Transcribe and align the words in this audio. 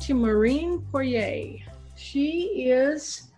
To 0.00 0.14
Maureen 0.14 0.80
Poirier. 0.92 1.58
She 1.96 2.70
is 2.70 3.30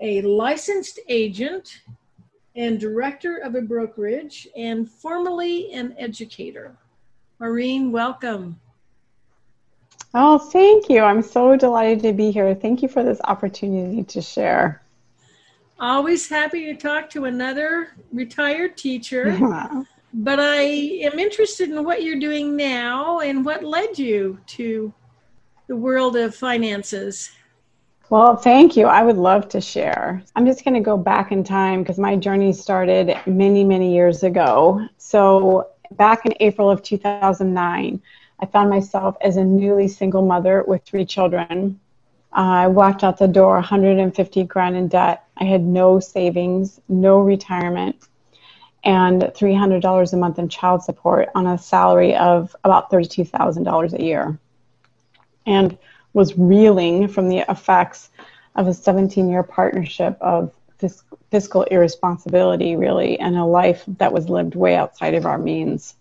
a 0.00 0.22
licensed 0.22 1.00
agent 1.08 1.80
and 2.54 2.78
director 2.78 3.38
of 3.38 3.56
a 3.56 3.60
brokerage 3.60 4.46
and 4.56 4.88
formerly 4.88 5.72
an 5.72 5.94
educator. 5.98 6.76
Maureen, 7.40 7.90
welcome. 7.90 8.60
Oh, 10.14 10.38
thank 10.38 10.88
you. 10.88 11.00
I'm 11.00 11.22
so 11.22 11.56
delighted 11.56 12.02
to 12.04 12.12
be 12.12 12.30
here. 12.30 12.54
Thank 12.54 12.80
you 12.80 12.88
for 12.88 13.02
this 13.02 13.20
opportunity 13.24 14.04
to 14.04 14.22
share. 14.22 14.80
Always 15.80 16.28
happy 16.28 16.66
to 16.66 16.74
talk 16.74 17.10
to 17.10 17.24
another 17.24 17.88
retired 18.12 18.76
teacher. 18.76 19.36
But 20.16 20.38
I 20.38 20.60
am 21.02 21.18
interested 21.18 21.70
in 21.70 21.82
what 21.82 22.04
you're 22.04 22.20
doing 22.20 22.54
now 22.54 23.18
and 23.18 23.44
what 23.44 23.64
led 23.64 23.98
you 23.98 24.38
to 24.46 24.94
the 25.66 25.76
world 25.76 26.16
of 26.16 26.34
finances. 26.34 27.30
Well, 28.10 28.36
thank 28.36 28.76
you. 28.76 28.86
I 28.86 29.02
would 29.02 29.16
love 29.16 29.48
to 29.48 29.60
share. 29.60 30.22
I'm 30.36 30.44
just 30.44 30.62
going 30.62 30.74
to 30.74 30.80
go 30.80 30.96
back 30.96 31.32
in 31.32 31.42
time 31.42 31.82
because 31.82 31.98
my 31.98 32.16
journey 32.16 32.52
started 32.52 33.16
many, 33.26 33.64
many 33.64 33.94
years 33.94 34.22
ago. 34.22 34.86
So, 34.98 35.70
back 35.92 36.26
in 36.26 36.34
April 36.40 36.70
of 36.70 36.82
2009, 36.82 38.02
I 38.40 38.46
found 38.46 38.68
myself 38.68 39.16
as 39.22 39.36
a 39.36 39.44
newly 39.44 39.88
single 39.88 40.24
mother 40.24 40.64
with 40.66 40.84
three 40.84 41.06
children. 41.06 41.80
I 42.32 42.66
walked 42.66 43.04
out 43.04 43.18
the 43.18 43.28
door 43.28 43.54
150 43.54 44.44
grand 44.44 44.76
in 44.76 44.88
debt. 44.88 45.24
I 45.38 45.44
had 45.44 45.62
no 45.62 45.98
savings, 45.98 46.80
no 46.88 47.20
retirement, 47.20 48.08
and 48.82 49.22
$300 49.22 50.12
a 50.12 50.16
month 50.16 50.38
in 50.38 50.48
child 50.48 50.82
support 50.82 51.30
on 51.34 51.46
a 51.46 51.56
salary 51.56 52.14
of 52.16 52.54
about 52.64 52.90
$32,000 52.90 53.98
a 53.98 54.02
year. 54.02 54.38
And 55.46 55.76
was 56.12 56.38
reeling 56.38 57.08
from 57.08 57.28
the 57.28 57.44
effects 57.48 58.10
of 58.54 58.68
a 58.68 58.74
17 58.74 59.28
year 59.28 59.42
partnership 59.42 60.16
of 60.20 60.52
fiscal 61.30 61.62
irresponsibility, 61.64 62.76
really, 62.76 63.18
and 63.18 63.36
a 63.36 63.44
life 63.44 63.82
that 63.98 64.12
was 64.12 64.28
lived 64.28 64.54
way 64.54 64.76
outside 64.76 65.14
of 65.14 65.26
our 65.26 65.38
means. 65.38 65.96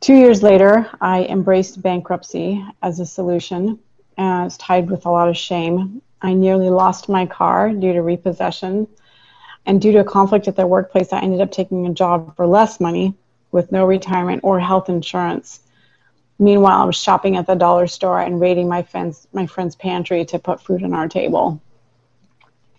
Two 0.00 0.14
years 0.14 0.42
later, 0.42 0.90
I 1.00 1.24
embraced 1.24 1.80
bankruptcy 1.80 2.64
as 2.82 2.98
a 2.98 3.06
solution, 3.06 3.78
as 4.18 4.56
tied 4.58 4.90
with 4.90 5.06
a 5.06 5.10
lot 5.10 5.28
of 5.28 5.36
shame. 5.36 6.02
I 6.20 6.34
nearly 6.34 6.70
lost 6.70 7.08
my 7.08 7.26
car 7.26 7.70
due 7.70 7.92
to 7.92 8.02
repossession. 8.02 8.88
And 9.64 9.80
due 9.80 9.92
to 9.92 10.00
a 10.00 10.04
conflict 10.04 10.48
at 10.48 10.56
the 10.56 10.66
workplace, 10.66 11.12
I 11.12 11.20
ended 11.20 11.40
up 11.40 11.52
taking 11.52 11.86
a 11.86 11.94
job 11.94 12.34
for 12.34 12.46
less 12.46 12.80
money 12.80 13.14
with 13.52 13.70
no 13.70 13.86
retirement 13.86 14.40
or 14.42 14.58
health 14.58 14.88
insurance. 14.88 15.60
Meanwhile, 16.42 16.82
I 16.82 16.84
was 16.84 16.96
shopping 16.96 17.36
at 17.36 17.46
the 17.46 17.54
dollar 17.54 17.86
store 17.86 18.20
and 18.20 18.40
raiding 18.40 18.68
my 18.68 18.82
friend's, 18.82 19.28
my 19.32 19.46
friend's 19.46 19.76
pantry 19.76 20.24
to 20.24 20.40
put 20.40 20.60
food 20.60 20.82
on 20.82 20.92
our 20.92 21.06
table. 21.06 21.62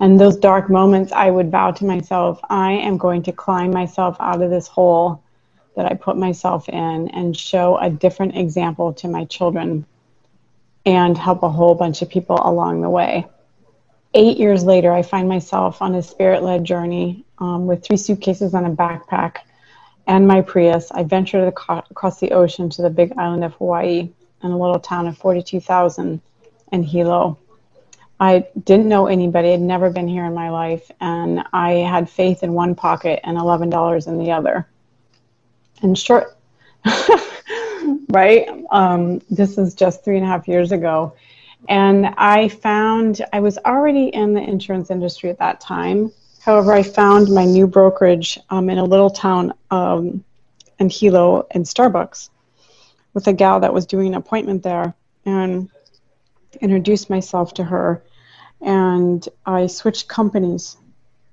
And 0.02 0.20
those 0.20 0.36
dark 0.36 0.70
moments, 0.70 1.14
I 1.14 1.30
would 1.30 1.50
vow 1.50 1.72
to 1.72 1.86
myself, 1.86 2.42
I 2.50 2.74
am 2.74 2.98
going 2.98 3.24
to 3.24 3.32
climb 3.32 3.72
myself 3.72 4.18
out 4.20 4.42
of 4.42 4.50
this 4.50 4.68
hole 4.68 5.24
that 5.78 5.86
I 5.86 5.94
put 5.94 6.18
myself 6.18 6.68
in 6.68 7.08
and 7.08 7.38
show 7.38 7.78
a 7.78 7.90
different 7.90 8.36
example 8.36 8.92
to 8.96 9.08
my 9.08 9.24
children 9.24 9.86
and 10.86 11.18
help 11.18 11.42
a 11.42 11.50
whole 11.50 11.74
bunch 11.74 12.02
of 12.02 12.10
people 12.10 12.40
along 12.44 12.82
the 12.82 12.90
way. 12.90 13.26
Eight 14.14 14.38
years 14.38 14.66
later, 14.66 14.92
I 14.92 15.04
find 15.04 15.30
myself 15.30 15.82
on 15.82 15.96
a 15.96 16.04
spirit 16.04 16.44
led 16.44 16.66
journey 16.66 17.24
um, 17.38 17.66
with 17.66 17.82
three 17.82 17.96
suitcases 17.96 18.54
and 18.54 18.68
a 18.68 18.72
backpack 18.72 19.38
and 20.08 20.28
my 20.28 20.42
Prius. 20.42 20.92
I 20.92 21.04
ventured 21.04 21.48
across 21.48 22.20
the 22.20 22.32
ocean 22.32 22.70
to 22.72 22.82
the 22.82 22.90
big 22.90 23.14
island 23.18 23.44
of 23.44 23.54
Hawaii 23.54 24.10
and 24.42 24.54
a 24.54 24.58
little 24.58 24.80
town 24.80 25.08
of 25.08 25.18
42,000 25.18 26.22
in 26.72 26.84
Hilo. 26.84 27.38
I 28.20 28.48
didn't 28.64 28.88
know 28.88 29.08
anybody, 29.08 29.54
I'd 29.54 29.62
never 29.62 29.90
been 29.90 30.08
here 30.08 30.26
in 30.26 30.34
my 30.34 30.50
life, 30.50 30.90
and 31.02 31.44
I 31.52 31.72
had 31.72 32.10
faith 32.10 32.44
in 32.44 32.54
one 32.54 32.76
pocket 32.76 33.20
and 33.24 33.38
$11 33.38 34.08
in 34.08 34.18
the 34.18 34.32
other 34.32 34.68
and 35.82 35.98
short, 35.98 36.38
right? 38.10 38.48
Um, 38.72 39.22
this 39.30 39.58
is 39.58 39.74
just 39.74 40.04
three 40.04 40.18
and 40.18 40.26
a 40.26 40.30
half 40.30 40.48
years 40.48 40.72
ago. 40.72 41.16
And 41.70 42.08
I 42.18 42.50
found 42.50 43.22
I 43.32 43.40
was 43.40 43.58
already 43.60 44.08
in 44.08 44.34
the 44.34 44.42
insurance 44.42 44.92
industry 44.92 45.30
at 45.30 45.40
that 45.40 45.62
time. 45.62 46.12
However, 46.44 46.74
I 46.74 46.84
found 46.84 47.30
my 47.30 47.46
new 47.46 47.68
brokerage 47.68 48.40
um, 48.50 48.70
in 48.70 48.78
a 48.78 48.84
little 48.84 49.10
town 49.10 49.54
um, 49.72 50.24
in 50.80 50.90
Hilo 50.90 51.48
in 51.52 51.64
Starbucks 51.64 52.30
with 53.14 53.28
a 53.28 53.34
gal 53.34 53.60
that 53.62 53.74
was 53.74 53.86
doing 53.86 54.08
an 54.08 54.16
appointment 54.16 54.64
there 54.64 54.94
and 55.26 55.70
introduced 56.60 57.10
myself 57.10 57.54
to 57.56 57.64
her. 57.64 58.04
And 58.62 59.28
I 59.46 59.68
switched 59.68 60.08
companies 60.08 60.78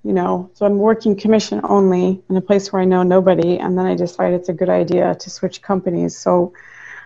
you 0.02 0.14
know, 0.14 0.50
so 0.54 0.64
I'm 0.64 0.78
working 0.78 1.14
commission 1.14 1.60
only 1.64 2.22
in 2.30 2.36
a 2.36 2.40
place 2.40 2.72
where 2.72 2.80
I 2.80 2.86
know 2.86 3.02
nobody, 3.02 3.58
and 3.58 3.76
then 3.76 3.84
I 3.84 3.94
decided 3.94 4.40
it's 4.40 4.48
a 4.48 4.54
good 4.54 4.70
idea 4.70 5.14
to 5.14 5.30
switch 5.30 5.60
companies. 5.60 6.16
So, 6.16 6.54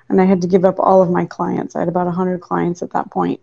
and 0.09 0.21
I 0.21 0.25
had 0.25 0.43
to 0.43 0.47
give 0.47 0.65
up 0.65 0.77
all 0.79 1.03
of 1.03 1.11
my 1.11 1.25
clients. 1.25 1.75
I 1.75 1.81
had 1.81 1.89
about 1.89 2.07
100 2.07 2.41
clients 2.41 2.83
at 2.83 2.93
that 2.93 3.11
point. 3.11 3.41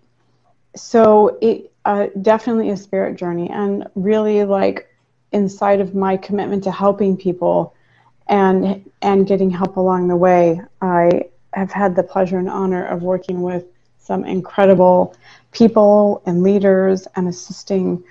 So 0.75 1.37
it 1.41 1.70
uh, 1.85 2.07
definitely 2.21 2.69
a 2.69 2.77
spirit 2.77 3.17
journey, 3.17 3.49
and 3.49 3.87
really 3.95 4.43
like 4.43 4.87
inside 5.31 5.79
of 5.79 5.95
my 5.95 6.17
commitment 6.17 6.63
to 6.63 6.71
helping 6.71 7.17
people 7.17 7.73
and 8.27 8.89
and 9.01 9.27
getting 9.27 9.49
help 9.49 9.77
along 9.77 10.07
the 10.07 10.15
way, 10.15 10.61
I 10.81 11.23
have 11.53 11.71
had 11.71 11.95
the 11.95 12.03
pleasure 12.03 12.37
and 12.37 12.49
honor 12.49 12.85
of 12.85 13.03
working 13.03 13.41
with 13.41 13.65
some 13.99 14.23
incredible 14.25 15.15
people 15.51 16.21
and 16.25 16.43
leaders 16.43 17.07
and 17.15 17.27
assisting 17.27 18.03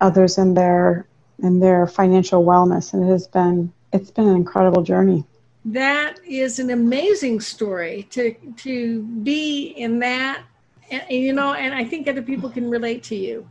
others 0.00 0.38
in 0.38 0.54
their 0.54 1.06
in 1.42 1.60
their 1.60 1.86
financial 1.86 2.44
wellness. 2.44 2.92
And 2.92 3.04
it 3.04 3.08
has 3.08 3.26
been 3.26 3.72
it's 3.92 4.10
been 4.10 4.28
an 4.28 4.36
incredible 4.36 4.82
journey. 4.82 5.24
That 5.64 6.18
is 6.26 6.58
an 6.58 6.70
amazing 6.70 7.40
story 7.40 8.08
to 8.10 8.34
to 8.58 9.02
be 9.02 9.68
in 9.76 9.98
that 10.00 10.42
and, 10.90 11.02
you 11.10 11.32
know 11.32 11.54
and 11.54 11.74
i 11.74 11.84
think 11.84 12.08
other 12.08 12.22
people 12.22 12.48
can 12.50 12.68
relate 12.68 13.02
to 13.02 13.16
you 13.16 13.46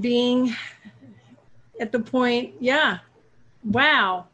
being 0.00 0.54
at 1.80 1.92
the 1.92 1.98
point 1.98 2.54
yeah 2.60 2.98
wow 3.64 4.26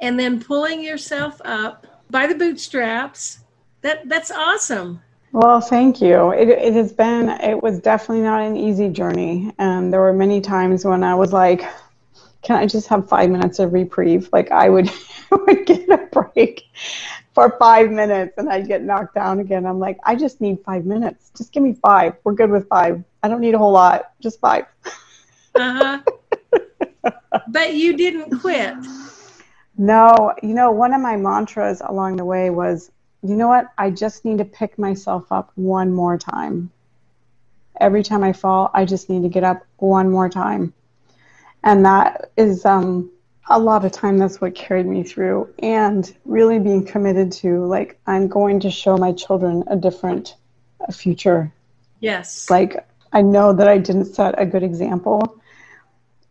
and 0.00 0.18
then 0.18 0.42
pulling 0.42 0.82
yourself 0.82 1.40
up 1.44 1.86
by 2.10 2.26
the 2.26 2.34
bootstraps 2.34 3.40
that 3.82 4.08
that's 4.08 4.30
awesome 4.30 5.00
well, 5.36 5.60
thank 5.60 6.00
you. 6.00 6.30
It, 6.30 6.48
it 6.48 6.72
has 6.72 6.94
been, 6.94 7.28
it 7.28 7.62
was 7.62 7.78
definitely 7.78 8.22
not 8.22 8.40
an 8.40 8.56
easy 8.56 8.88
journey. 8.88 9.52
And 9.58 9.92
there 9.92 10.00
were 10.00 10.14
many 10.14 10.40
times 10.40 10.86
when 10.86 11.04
I 11.04 11.14
was 11.14 11.30
like, 11.30 11.62
can 12.40 12.56
I 12.56 12.64
just 12.64 12.88
have 12.88 13.06
five 13.06 13.28
minutes 13.28 13.58
of 13.58 13.74
reprieve? 13.74 14.30
Like 14.32 14.50
I 14.50 14.70
would, 14.70 14.90
would 15.30 15.66
get 15.66 15.90
a 15.90 15.98
break 16.10 16.64
for 17.36 17.54
five 17.58 17.90
minutes 17.90 18.32
and 18.38 18.48
I'd 18.48 18.66
get 18.66 18.82
knocked 18.82 19.14
down 19.14 19.40
again. 19.40 19.66
I'm 19.66 19.78
like, 19.78 19.98
I 20.04 20.14
just 20.14 20.40
need 20.40 20.58
five 20.64 20.86
minutes. 20.86 21.30
Just 21.36 21.52
give 21.52 21.62
me 21.62 21.74
five. 21.74 22.14
We're 22.24 22.32
good 22.32 22.50
with 22.50 22.66
five. 22.66 23.04
I 23.22 23.28
don't 23.28 23.42
need 23.42 23.52
a 23.52 23.58
whole 23.58 23.72
lot, 23.72 24.12
just 24.22 24.40
five. 24.40 24.64
uh 25.54 26.00
huh. 26.00 27.10
but 27.48 27.74
you 27.74 27.94
didn't 27.94 28.40
quit. 28.40 28.74
No, 29.76 30.32
you 30.42 30.54
know, 30.54 30.70
one 30.70 30.94
of 30.94 31.02
my 31.02 31.18
mantras 31.18 31.82
along 31.84 32.16
the 32.16 32.24
way 32.24 32.48
was 32.48 32.90
you 33.20 33.36
know 33.36 33.48
what? 33.48 33.66
I 33.76 33.90
just 33.90 34.24
need 34.24 34.38
to 34.38 34.46
pick 34.46 34.78
myself 34.78 35.30
up 35.30 35.52
one 35.56 35.92
more 35.92 36.16
time. 36.16 36.70
Every 37.78 38.02
time 38.02 38.24
I 38.24 38.32
fall, 38.32 38.70
I 38.72 38.86
just 38.86 39.10
need 39.10 39.24
to 39.24 39.28
get 39.28 39.44
up 39.44 39.62
one 39.76 40.10
more 40.10 40.30
time. 40.30 40.72
And 41.62 41.84
that 41.84 42.30
is 42.38 42.64
um, 42.64 43.10
a 43.48 43.58
lot 43.58 43.84
of 43.84 43.92
time, 43.92 44.18
that's 44.18 44.40
what 44.40 44.54
carried 44.54 44.86
me 44.86 45.02
through. 45.02 45.52
And 45.60 46.14
really 46.24 46.58
being 46.58 46.84
committed 46.84 47.30
to, 47.32 47.64
like, 47.64 47.98
I'm 48.06 48.28
going 48.28 48.60
to 48.60 48.70
show 48.70 48.96
my 48.96 49.12
children 49.12 49.62
a 49.68 49.76
different 49.76 50.34
a 50.80 50.92
future. 50.92 51.52
Yes. 52.00 52.50
Like, 52.50 52.86
I 53.12 53.22
know 53.22 53.52
that 53.52 53.68
I 53.68 53.78
didn't 53.78 54.06
set 54.06 54.40
a 54.40 54.46
good 54.46 54.62
example. 54.62 55.40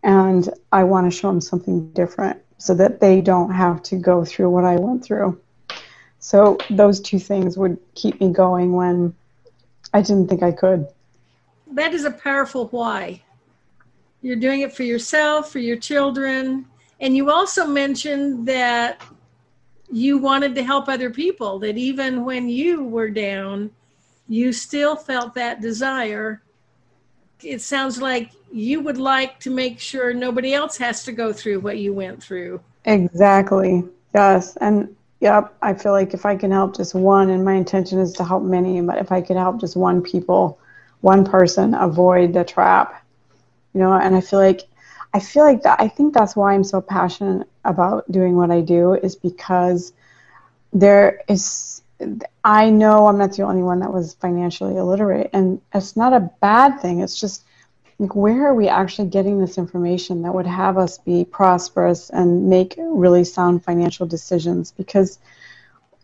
And 0.04 0.50
I 0.72 0.84
want 0.84 1.12
to 1.12 1.18
show 1.18 1.30
them 1.30 1.42
something 1.42 1.90
different 1.94 2.40
so 2.58 2.76
that 2.76 3.00
they 3.00 3.22
don't 3.22 3.52
have 3.52 3.82
to 3.84 3.96
go 3.96 4.24
through 4.24 4.50
what 4.50 4.64
I 4.64 4.76
went 4.76 5.04
through. 5.04 5.40
So 6.20 6.58
those 6.70 7.00
two 7.00 7.20
things 7.20 7.58
would 7.58 7.78
keep 7.96 8.20
me 8.20 8.32
going 8.32 8.74
when 8.74 9.16
I 9.94 10.02
didn't 10.02 10.28
think 10.28 10.44
I 10.44 10.52
could. 10.52 10.88
that 11.72 11.94
is 11.94 12.06
a 12.06 12.12
powerful 12.12 12.68
why. 12.68 13.22
You're 14.22 14.36
doing 14.36 14.62
it 14.62 14.74
for 14.74 14.84
yourself, 14.84 15.52
for 15.52 15.60
your 15.60 15.78
children. 15.78 16.66
And 17.00 17.16
you 17.16 17.30
also 17.30 17.68
mentioned 17.68 18.48
that 18.48 19.02
you 19.92 20.18
wanted 20.18 20.56
to 20.56 20.64
help 20.64 20.88
other 20.88 21.10
people, 21.10 21.60
that 21.60 21.78
even 21.78 22.26
when 22.26 22.50
you 22.50 22.84
were 22.84 23.10
down, 23.10 23.72
you 24.28 24.52
still 24.52 24.96
felt 24.96 25.36
that 25.36 25.62
desire. 25.62 26.42
It 27.44 27.62
sounds 27.62 28.02
like 28.02 28.32
you 28.52 28.80
would 28.80 28.98
like 28.98 29.40
to 29.42 29.50
make 29.50 29.80
sure 29.80 30.14
nobody 30.14 30.54
else 30.54 30.78
has 30.78 31.04
to 31.04 31.12
go 31.12 31.34
through 31.34 31.60
what 31.60 31.78
you 31.78 31.94
went 31.94 32.24
through. 32.24 32.62
Exactly. 32.86 33.84
Yes. 34.14 34.56
And 34.58 34.96
yep, 35.20 35.54
I 35.62 35.74
feel 35.74 35.92
like 35.92 36.14
if 36.14 36.26
I 36.26 36.36
can 36.36 36.52
help 36.52 36.76
just 36.76 36.96
one, 36.96 37.30
and 37.30 37.44
my 37.44 37.54
intention 37.54 38.00
is 38.00 38.14
to 38.14 38.24
help 38.24 38.44
many, 38.44 38.82
but 38.82 38.98
if 38.98 39.12
I 39.12 39.22
could 39.22 39.38
help 39.38 39.60
just 39.60 39.76
one 39.76 40.02
people, 40.02 40.58
one 41.02 41.26
person 41.26 41.74
avoid 41.74 42.34
the 42.34 42.44
trap, 42.44 43.06
you 43.74 43.82
know, 43.82 43.94
and 43.94 44.16
I 44.16 44.22
feel 44.22 44.40
like 44.40 44.62
I 45.16 45.20
feel 45.20 45.46
like 45.46 45.64
that 45.64 45.80
I 45.80 45.88
think 45.88 46.14
that's 46.14 46.36
why 46.36 46.54
I'm 46.54 46.66
so 46.66 46.82
passionate 46.82 47.48
about 47.64 48.12
doing 48.12 48.36
what 48.36 48.52
I 48.52 48.60
do 48.60 48.96
is 48.96 49.16
because 49.16 49.94
there 50.74 51.22
is 51.30 51.82
I 52.44 52.70
know 52.70 53.08
I'm 53.08 53.18
not 53.18 53.32
the 53.32 53.44
only 53.44 53.64
one 53.64 53.80
that 53.80 53.94
was 53.94 54.16
financially 54.16 54.76
illiterate 54.76 55.30
and 55.32 55.62
it's 55.74 55.96
not 55.96 56.12
a 56.12 56.30
bad 56.42 56.82
thing. 56.82 57.00
It's 57.00 57.18
just 57.18 57.46
like 57.98 58.14
where 58.14 58.46
are 58.46 58.54
we 58.54 58.68
actually 58.68 59.08
getting 59.08 59.40
this 59.40 59.58
information 59.58 60.22
that 60.24 60.36
would 60.36 60.46
have 60.48 60.78
us 60.78 60.98
be 60.98 61.24
prosperous 61.24 62.10
and 62.10 62.50
make 62.50 62.76
really 62.78 63.24
sound 63.24 63.64
financial 63.64 64.06
decisions 64.06 64.74
because 64.74 65.20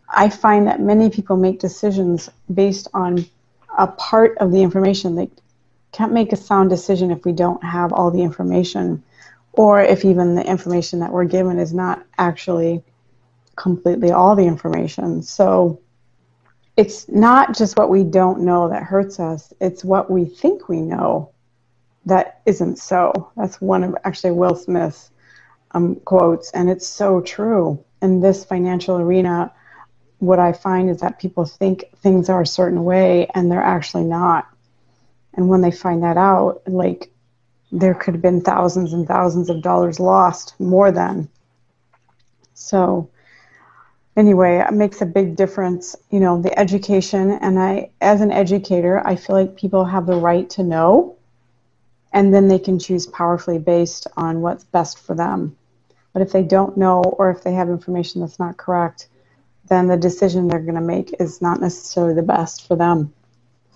I 0.08 0.30
find 0.30 0.66
that 0.68 0.80
many 0.80 1.10
people 1.10 1.36
make 1.36 1.60
decisions 1.60 2.30
based 2.54 2.88
on 2.94 3.26
a 3.76 3.88
part 3.88 4.38
of 4.38 4.52
the 4.52 4.62
information. 4.62 5.16
They 5.16 5.28
can't 5.92 6.12
make 6.12 6.32
a 6.32 6.36
sound 6.36 6.70
decision 6.70 7.10
if 7.10 7.24
we 7.24 7.32
don't 7.32 7.62
have 7.62 7.92
all 7.92 8.10
the 8.10 8.22
information 8.22 9.02
or 9.52 9.80
if 9.82 10.04
even 10.04 10.34
the 10.34 10.46
information 10.46 11.00
that 11.00 11.12
we're 11.12 11.24
given 11.24 11.58
is 11.58 11.74
not 11.74 12.04
actually 12.18 12.82
completely 13.56 14.10
all 14.10 14.34
the 14.34 14.46
information. 14.46 15.22
So 15.22 15.80
it's 16.76 17.08
not 17.08 17.56
just 17.56 17.76
what 17.76 17.90
we 17.90 18.02
don't 18.02 18.40
know 18.40 18.70
that 18.70 18.82
hurts 18.82 19.20
us, 19.20 19.52
it's 19.60 19.84
what 19.84 20.10
we 20.10 20.24
think 20.24 20.68
we 20.68 20.80
know 20.80 21.30
that 22.06 22.40
isn't 22.46 22.78
so. 22.78 23.30
That's 23.36 23.60
one 23.60 23.84
of 23.84 23.96
actually 24.04 24.32
Will 24.32 24.56
Smith's 24.56 25.10
um, 25.72 25.96
quotes, 25.96 26.50
and 26.52 26.70
it's 26.70 26.86
so 26.86 27.20
true. 27.20 27.84
In 28.00 28.20
this 28.20 28.44
financial 28.44 28.96
arena, 28.96 29.52
what 30.18 30.38
I 30.38 30.52
find 30.52 30.90
is 30.90 31.00
that 31.00 31.20
people 31.20 31.44
think 31.44 31.84
things 31.98 32.28
are 32.28 32.40
a 32.40 32.46
certain 32.46 32.84
way 32.84 33.28
and 33.34 33.50
they're 33.50 33.62
actually 33.62 34.04
not. 34.04 34.48
And 35.34 35.48
when 35.48 35.60
they 35.60 35.70
find 35.70 36.02
that 36.02 36.16
out, 36.16 36.62
like 36.66 37.10
there 37.70 37.94
could 37.94 38.14
have 38.14 38.22
been 38.22 38.42
thousands 38.42 38.92
and 38.92 39.06
thousands 39.06 39.48
of 39.48 39.62
dollars 39.62 39.98
lost, 39.98 40.54
more 40.60 40.92
than. 40.92 41.28
So, 42.54 43.08
anyway, 44.16 44.58
it 44.58 44.74
makes 44.74 45.00
a 45.00 45.06
big 45.06 45.36
difference, 45.36 45.96
you 46.10 46.20
know, 46.20 46.40
the 46.40 46.56
education. 46.58 47.30
And 47.30 47.58
I, 47.58 47.90
as 48.00 48.20
an 48.20 48.30
educator, 48.30 49.04
I 49.06 49.16
feel 49.16 49.36
like 49.36 49.56
people 49.56 49.84
have 49.86 50.06
the 50.06 50.16
right 50.16 50.48
to 50.50 50.62
know 50.62 51.16
and 52.12 52.32
then 52.32 52.48
they 52.48 52.58
can 52.58 52.78
choose 52.78 53.06
powerfully 53.06 53.58
based 53.58 54.06
on 54.16 54.42
what's 54.42 54.64
best 54.64 54.98
for 54.98 55.14
them. 55.14 55.56
But 56.12 56.22
if 56.22 56.32
they 56.32 56.42
don't 56.42 56.76
know 56.76 57.00
or 57.02 57.30
if 57.30 57.42
they 57.42 57.54
have 57.54 57.70
information 57.70 58.20
that's 58.20 58.38
not 58.38 58.58
correct, 58.58 59.08
then 59.68 59.86
the 59.86 59.96
decision 59.96 60.46
they're 60.46 60.60
going 60.60 60.74
to 60.74 60.80
make 60.80 61.14
is 61.18 61.40
not 61.40 61.60
necessarily 61.60 62.14
the 62.14 62.22
best 62.22 62.66
for 62.66 62.76
them. 62.76 63.14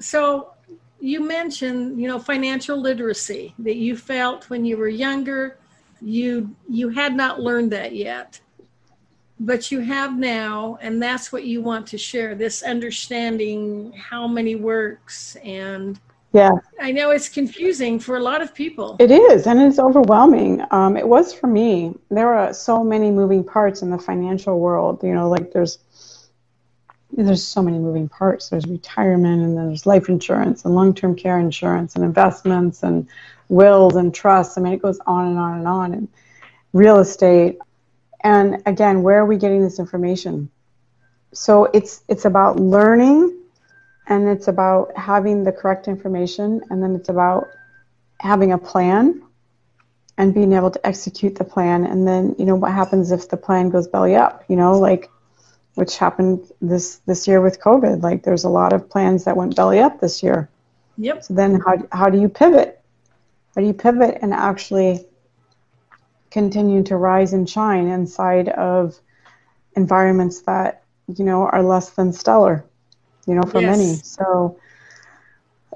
So 0.01 0.53
you 1.07 1.21
mentioned, 1.21 2.01
you 2.01 2.09
know, 2.09 2.19
financial 2.19 2.81
literacy 2.81 3.55
that 3.61 3.77
you 3.77 3.97
felt 3.97 4.51
when 4.51 4.65
you 4.65 4.77
were 4.77 4.89
younger, 4.89 5.57
you 6.01 6.55
you 6.69 6.89
had 6.89 7.15
not 7.15 7.41
learned 7.41 7.71
that 7.73 7.95
yet. 7.95 8.41
But 9.39 9.71
you 9.71 9.81
have 9.81 10.19
now, 10.19 10.79
and 10.81 11.01
that's 11.01 11.31
what 11.31 11.45
you 11.45 11.61
want 11.61 11.87
to 11.89 11.99
share 11.99 12.35
this 12.35 12.63
understanding 12.63 13.93
how 13.93 14.27
money 14.27 14.57
works 14.57 15.37
and 15.45 16.01
yeah. 16.33 16.51
I 16.81 16.93
know 16.93 17.13
it's 17.13 17.31
confusing 17.31 17.99
for 17.99 18.17
a 18.17 18.21
lot 18.21 18.43
of 18.43 18.55
people. 18.55 18.97
It 18.99 19.11
is, 19.11 19.47
and 19.47 19.59
it's 19.61 19.79
overwhelming. 19.79 20.63
Um, 20.71 20.97
it 20.97 21.09
was 21.09 21.33
for 21.33 21.47
me. 21.47 21.95
There 22.11 22.35
are 22.35 22.53
so 22.53 22.85
many 22.85 23.11
moving 23.11 23.43
parts 23.43 23.81
in 23.81 23.89
the 23.89 23.99
financial 23.99 24.59
world. 24.61 25.03
You 25.03 25.15
know, 25.15 25.31
like 25.31 25.53
there's 25.53 25.79
there's 27.17 27.47
so 27.47 27.63
many 27.63 27.79
moving 27.79 28.09
parts. 28.09 28.49
There's 28.49 28.67
retirement, 28.67 29.43
and 29.43 29.57
there's 29.57 29.87
life 29.87 30.09
insurance, 30.09 30.65
and 30.65 30.75
long-term 30.75 31.17
care 31.17 31.39
insurance, 31.39 31.95
and 31.97 32.05
investments, 32.05 32.83
and 32.83 33.09
wills 33.49 33.97
and 33.97 34.15
trusts. 34.15 34.59
I 34.59 34.61
mean, 34.61 34.75
it 34.75 34.83
goes 34.83 34.99
on 35.07 35.29
and 35.29 35.39
on 35.39 35.59
and 35.59 35.69
on. 35.69 35.93
And 35.95 36.09
real 36.77 36.99
estate. 36.99 37.59
And 38.23 38.63
again, 38.67 39.03
where 39.03 39.21
are 39.21 39.27
we 39.27 39.39
getting 39.39 39.63
this 39.63 39.79
information? 39.79 40.51
So 41.33 41.65
it's 41.65 42.03
it's 42.09 42.25
about 42.25 42.61
learning 42.61 43.37
and 44.09 44.29
it's 44.29 44.49
about 44.49 44.97
having 44.97 45.43
the 45.43 45.53
correct 45.53 45.89
information 45.89 46.61
and 46.71 46.83
then 46.83 46.95
it's 46.95 47.09
about 47.09 47.49
having 48.21 48.53
a 48.53 48.59
plan 48.59 49.23
and 50.19 50.33
being 50.33 50.53
able 50.53 50.71
to 50.71 50.87
execute 50.87 51.35
the 51.35 51.45
plan 51.45 51.85
and 51.85 52.07
then 52.07 52.35
you 52.39 52.45
know 52.45 52.55
what 52.55 52.73
happens 52.73 53.11
if 53.11 53.29
the 53.29 53.37
plan 53.37 53.69
goes 53.69 53.87
belly 53.87 54.15
up 54.15 54.45
you 54.49 54.57
know 54.57 54.79
like 54.79 55.11
which 55.77 55.97
happened 55.97 56.51
this 56.61 56.97
this 57.07 57.27
year 57.27 57.41
with 57.41 57.61
covid. 57.61 58.03
Like 58.03 58.23
there's 58.23 58.45
a 58.45 58.49
lot 58.49 58.73
of 58.73 58.91
plans 58.91 59.25
that 59.25 59.37
went 59.37 59.57
belly 59.57 59.79
up 59.79 60.01
this 60.01 60.23
year. 60.23 60.51
Yep. 60.99 61.25
So 61.25 61.35
then 61.35 61.61
how, 61.61 61.77
how 61.93 62.11
do 62.11 62.21
you 62.21 62.29
pivot? 62.29 62.81
How 63.55 63.63
do 63.63 63.67
you 63.67 63.75
pivot 63.75 64.19
and 64.21 64.35
actually 64.35 65.07
continue 66.31 66.83
to 66.83 66.97
rise 66.97 67.33
and 67.33 67.49
shine 67.49 67.89
inside 67.89 68.49
of 68.51 68.99
environments 69.77 70.41
that 70.43 70.83
you 71.17 71.25
know 71.25 71.47
are 71.47 71.63
less 71.63 71.91
than 71.91 72.13
stellar 72.13 72.67
you 73.27 73.35
know, 73.35 73.43
for 73.43 73.61
yes. 73.61 73.77
many. 73.77 73.95
So, 73.97 74.59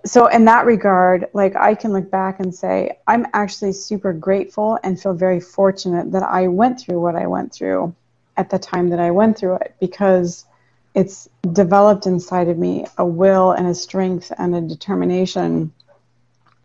so 0.04 0.26
in 0.28 0.44
that 0.46 0.64
regard, 0.64 1.28
like 1.34 1.56
I 1.56 1.74
can 1.74 1.92
look 1.92 2.10
back 2.10 2.40
and 2.40 2.54
say, 2.54 2.98
I'm 3.06 3.26
actually 3.34 3.72
super 3.72 4.12
grateful 4.12 4.78
and 4.82 5.00
feel 5.00 5.14
very 5.14 5.40
fortunate 5.40 6.12
that 6.12 6.22
I 6.22 6.48
went 6.48 6.80
through 6.80 7.00
what 7.00 7.16
I 7.16 7.26
went 7.26 7.52
through 7.52 7.94
at 8.40 8.50
the 8.50 8.58
time 8.58 8.88
that 8.88 8.98
I 8.98 9.10
went 9.10 9.38
through 9.38 9.56
it 9.56 9.74
because 9.80 10.46
it's 10.94 11.28
developed 11.52 12.06
inside 12.06 12.48
of 12.48 12.58
me 12.58 12.86
a 12.98 13.04
will 13.04 13.52
and 13.52 13.66
a 13.66 13.74
strength 13.74 14.32
and 14.38 14.54
a 14.54 14.60
determination 14.60 15.72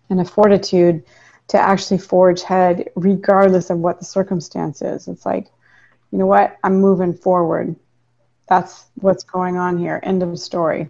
and 0.10 0.22
a 0.22 0.25
fortitude 0.25 1.03
to 1.50 1.60
actually 1.60 2.00
forge 2.00 2.41
ahead 2.41 2.89
regardless 2.96 3.70
of 3.70 3.79
what 3.79 4.00
the 4.00 4.05
circumstances. 4.05 5.03
Is 5.03 5.08
it's 5.10 5.25
like, 5.25 5.48
you 6.12 6.17
know 6.17 6.25
what, 6.25 6.58
I'm 6.63 6.82
moving 6.82 7.13
forward 7.13 7.75
that's 8.48 8.86
what's 8.96 9.24
going 9.24 9.58
on 9.58 9.77
here. 9.77 10.00
End 10.03 10.22
of 10.24 10.38
story. 10.39 10.89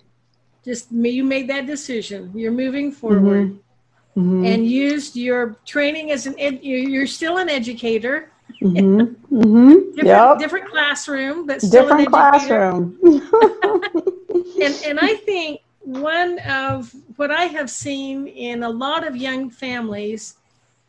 Just 0.64 0.92
you 0.92 1.24
made 1.24 1.50
that 1.50 1.66
decision. 1.66 2.32
You're 2.36 2.52
moving 2.52 2.92
forward. 2.92 3.50
Mm-hmm. 3.50 3.60
Mm-hmm. 4.18 4.46
and 4.46 4.66
used 4.66 5.18
your 5.18 5.58
training 5.66 6.12
as 6.12 6.26
an 6.26 6.40
ed, 6.40 6.60
you're 6.62 7.06
still 7.06 7.36
an 7.36 7.50
educator 7.50 8.32
mm-hmm. 8.74 9.36
mm-hmm. 9.36 9.70
different, 9.96 10.08
yep. 10.08 10.40
different 10.40 10.70
classroom 10.70 11.46
but 11.46 11.60
different 11.70 12.10
classroom 12.10 12.98
and 13.04 14.76
and 14.86 15.00
i 15.00 15.16
think 15.26 15.62
one 15.82 16.40
of 16.40 16.94
what 17.18 17.32
i 17.32 17.46
have 17.46 17.70
seen 17.70 18.28
in 18.28 18.64
a 18.64 18.70
lot 18.70 19.06
of 19.06 19.16
young 19.16 19.50
families 19.50 20.36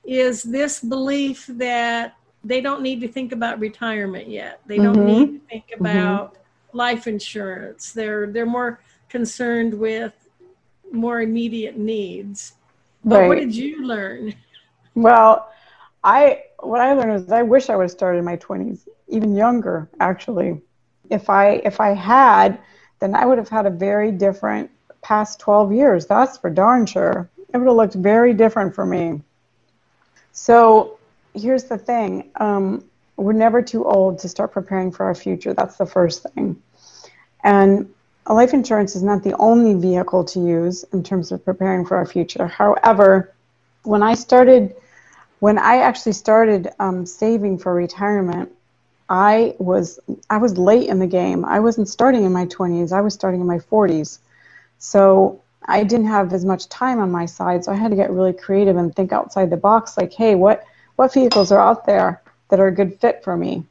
is 0.04 0.42
this 0.42 0.80
belief 0.80 1.47
that 1.49 2.16
they 2.45 2.61
don't 2.61 2.83
need 2.83 3.00
to 3.00 3.09
think 3.09 3.33
about 3.33 3.59
retirement 3.59 4.28
yet 4.28 4.61
they 4.66 4.76
don't 4.76 4.97
mm-hmm. 4.97 5.06
need 5.06 5.40
to 5.40 5.47
think 5.49 5.64
mm-hmm. 5.71 5.87
about 5.87 6.37
life 6.76 7.06
insurance. 7.06 7.92
They're 7.92 8.26
they're 8.28 8.47
more 8.47 8.80
concerned 9.09 9.75
with 9.75 10.12
more 10.92 11.23
immediate 11.23 11.76
needs. 11.76 12.52
But 13.04 13.21
right. 13.21 13.28
what 13.28 13.38
did 13.38 13.56
you 13.56 13.85
learn? 13.85 14.35
Well, 14.95 15.50
I 16.05 16.43
what 16.61 16.81
I 16.81 16.93
learned 16.93 17.23
is 17.25 17.33
I 17.33 17.43
wish 17.43 17.69
I 17.69 17.76
would 17.76 17.85
have 17.85 17.91
started 17.91 18.19
in 18.19 18.25
my 18.25 18.37
twenties, 18.37 18.88
even 19.09 19.35
younger 19.35 19.88
actually. 20.00 20.61
If 21.11 21.31
I 21.31 21.62
if 21.65 21.81
I 21.81 21.91
had, 21.91 22.59
then 23.00 23.15
I 23.15 23.26
would 23.26 23.38
have 23.38 23.49
had 23.49 23.67
a 23.67 23.71
very 23.71 24.11
different 24.12 24.71
past 25.03 25.41
twelve 25.41 25.73
years. 25.73 26.07
That's 26.07 26.38
for 26.38 26.50
darn 26.50 26.87
sure. 26.87 27.31
It 27.53 27.59
would 27.59 27.67
have 27.67 27.76
looked 27.76 27.95
very 27.95 28.35
different 28.35 28.75
for 28.75 28.85
me. 28.85 29.23
So 30.33 30.99
here's 31.35 31.65
the 31.65 31.79
thing. 31.79 32.31
Um, 32.37 32.85
we're 33.17 33.33
never 33.33 33.62
too 33.62 33.85
old 33.85 34.19
to 34.19 34.29
start 34.29 34.53
preparing 34.53 34.93
for 34.93 35.07
our 35.07 35.15
future. 35.15 35.55
That's 35.55 35.76
the 35.76 35.87
first 35.87 36.26
thing. 36.35 36.61
And 37.45 37.93
life 38.29 38.53
insurance 38.53 38.97
is 38.97 39.03
not 39.03 39.23
the 39.23 39.37
only 39.37 39.75
vehicle 39.75 40.25
to 40.25 40.41
use 40.41 40.85
in 40.93 41.03
terms 41.03 41.33
of 41.33 41.45
preparing 41.45 41.87
for 41.87 41.97
our 41.97 42.07
future. 42.07 42.47
However, 42.47 43.35
when 43.85 44.03
I 44.03 44.15
started, 44.15 44.75
when 45.40 45.59
I 45.59 45.78
actually 45.78 46.12
started 46.12 46.71
um, 46.78 47.07
saving 47.07 47.59
for 47.59 47.75
retirement, 47.75 48.50
I 49.09 49.55
was 49.59 50.00
I 50.28 50.38
was 50.38 50.59
late 50.59 50.88
in 50.88 50.99
the 50.99 51.07
game. 51.07 51.45
I 51.45 51.61
wasn't 51.61 51.88
starting 51.88 52.25
in 52.25 52.33
my 52.33 52.47
20s. 52.47 52.93
I 52.93 53.00
was 53.00 53.14
starting 53.14 53.40
in 53.40 53.47
my 53.47 53.59
40s. 53.59 54.19
So 54.78 55.40
I 55.64 55.85
didn't 55.85 56.07
have 56.07 56.33
as 56.33 56.45
much 56.45 56.69
time 56.69 56.99
on 57.00 57.11
my 57.11 57.26
side, 57.26 57.64
so 57.64 57.73
I 57.73 57.76
had 57.76 57.90
to 57.90 57.97
get 57.97 58.11
really 58.11 58.33
creative 58.33 58.76
and 58.76 58.95
think 58.95 59.12
outside 59.12 59.50
the 59.50 59.57
box. 59.57 59.97
Like, 59.97 60.12
hey, 60.12 60.35
what 60.35 60.64
what 60.97 61.12
vehicles 61.12 61.52
are 61.52 61.61
out 61.61 61.87
there 61.87 62.23
that 62.49 62.61
are 62.61 62.69
a 62.69 62.75
good 62.75 62.99
fit 63.00 63.23
for 63.23 63.37
me? 63.37 63.64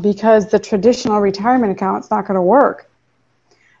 Because 0.00 0.50
the 0.50 0.58
traditional 0.58 1.20
retirement 1.20 1.72
account 1.72 2.04
is 2.04 2.10
not 2.10 2.26
going 2.26 2.36
to 2.36 2.42
work. 2.42 2.88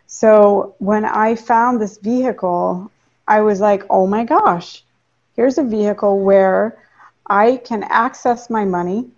So 0.06 0.74
when 0.78 1.04
I 1.04 1.34
found 1.34 1.80
this 1.80 1.98
vehicle, 1.98 2.90
I 3.28 3.40
was 3.40 3.60
like, 3.60 3.84
oh 3.90 4.06
my 4.06 4.24
gosh, 4.24 4.82
here's 5.34 5.58
a 5.58 5.62
vehicle 5.62 6.20
where 6.20 6.78
I 7.28 7.56
can 7.58 7.82
access 7.84 8.50
my 8.50 8.64
money, 8.64 9.08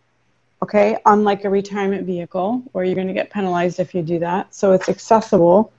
okay, 0.62 0.98
unlike 1.04 1.44
a 1.44 1.50
retirement 1.50 2.06
vehicle 2.06 2.62
where 2.72 2.84
you're 2.84 2.94
going 2.94 3.08
to 3.08 3.12
get 3.12 3.30
penalized 3.30 3.80
if 3.80 3.94
you 3.94 4.02
do 4.02 4.18
that. 4.20 4.54
So 4.54 4.72
it's 4.72 4.88
accessible. 4.88 5.72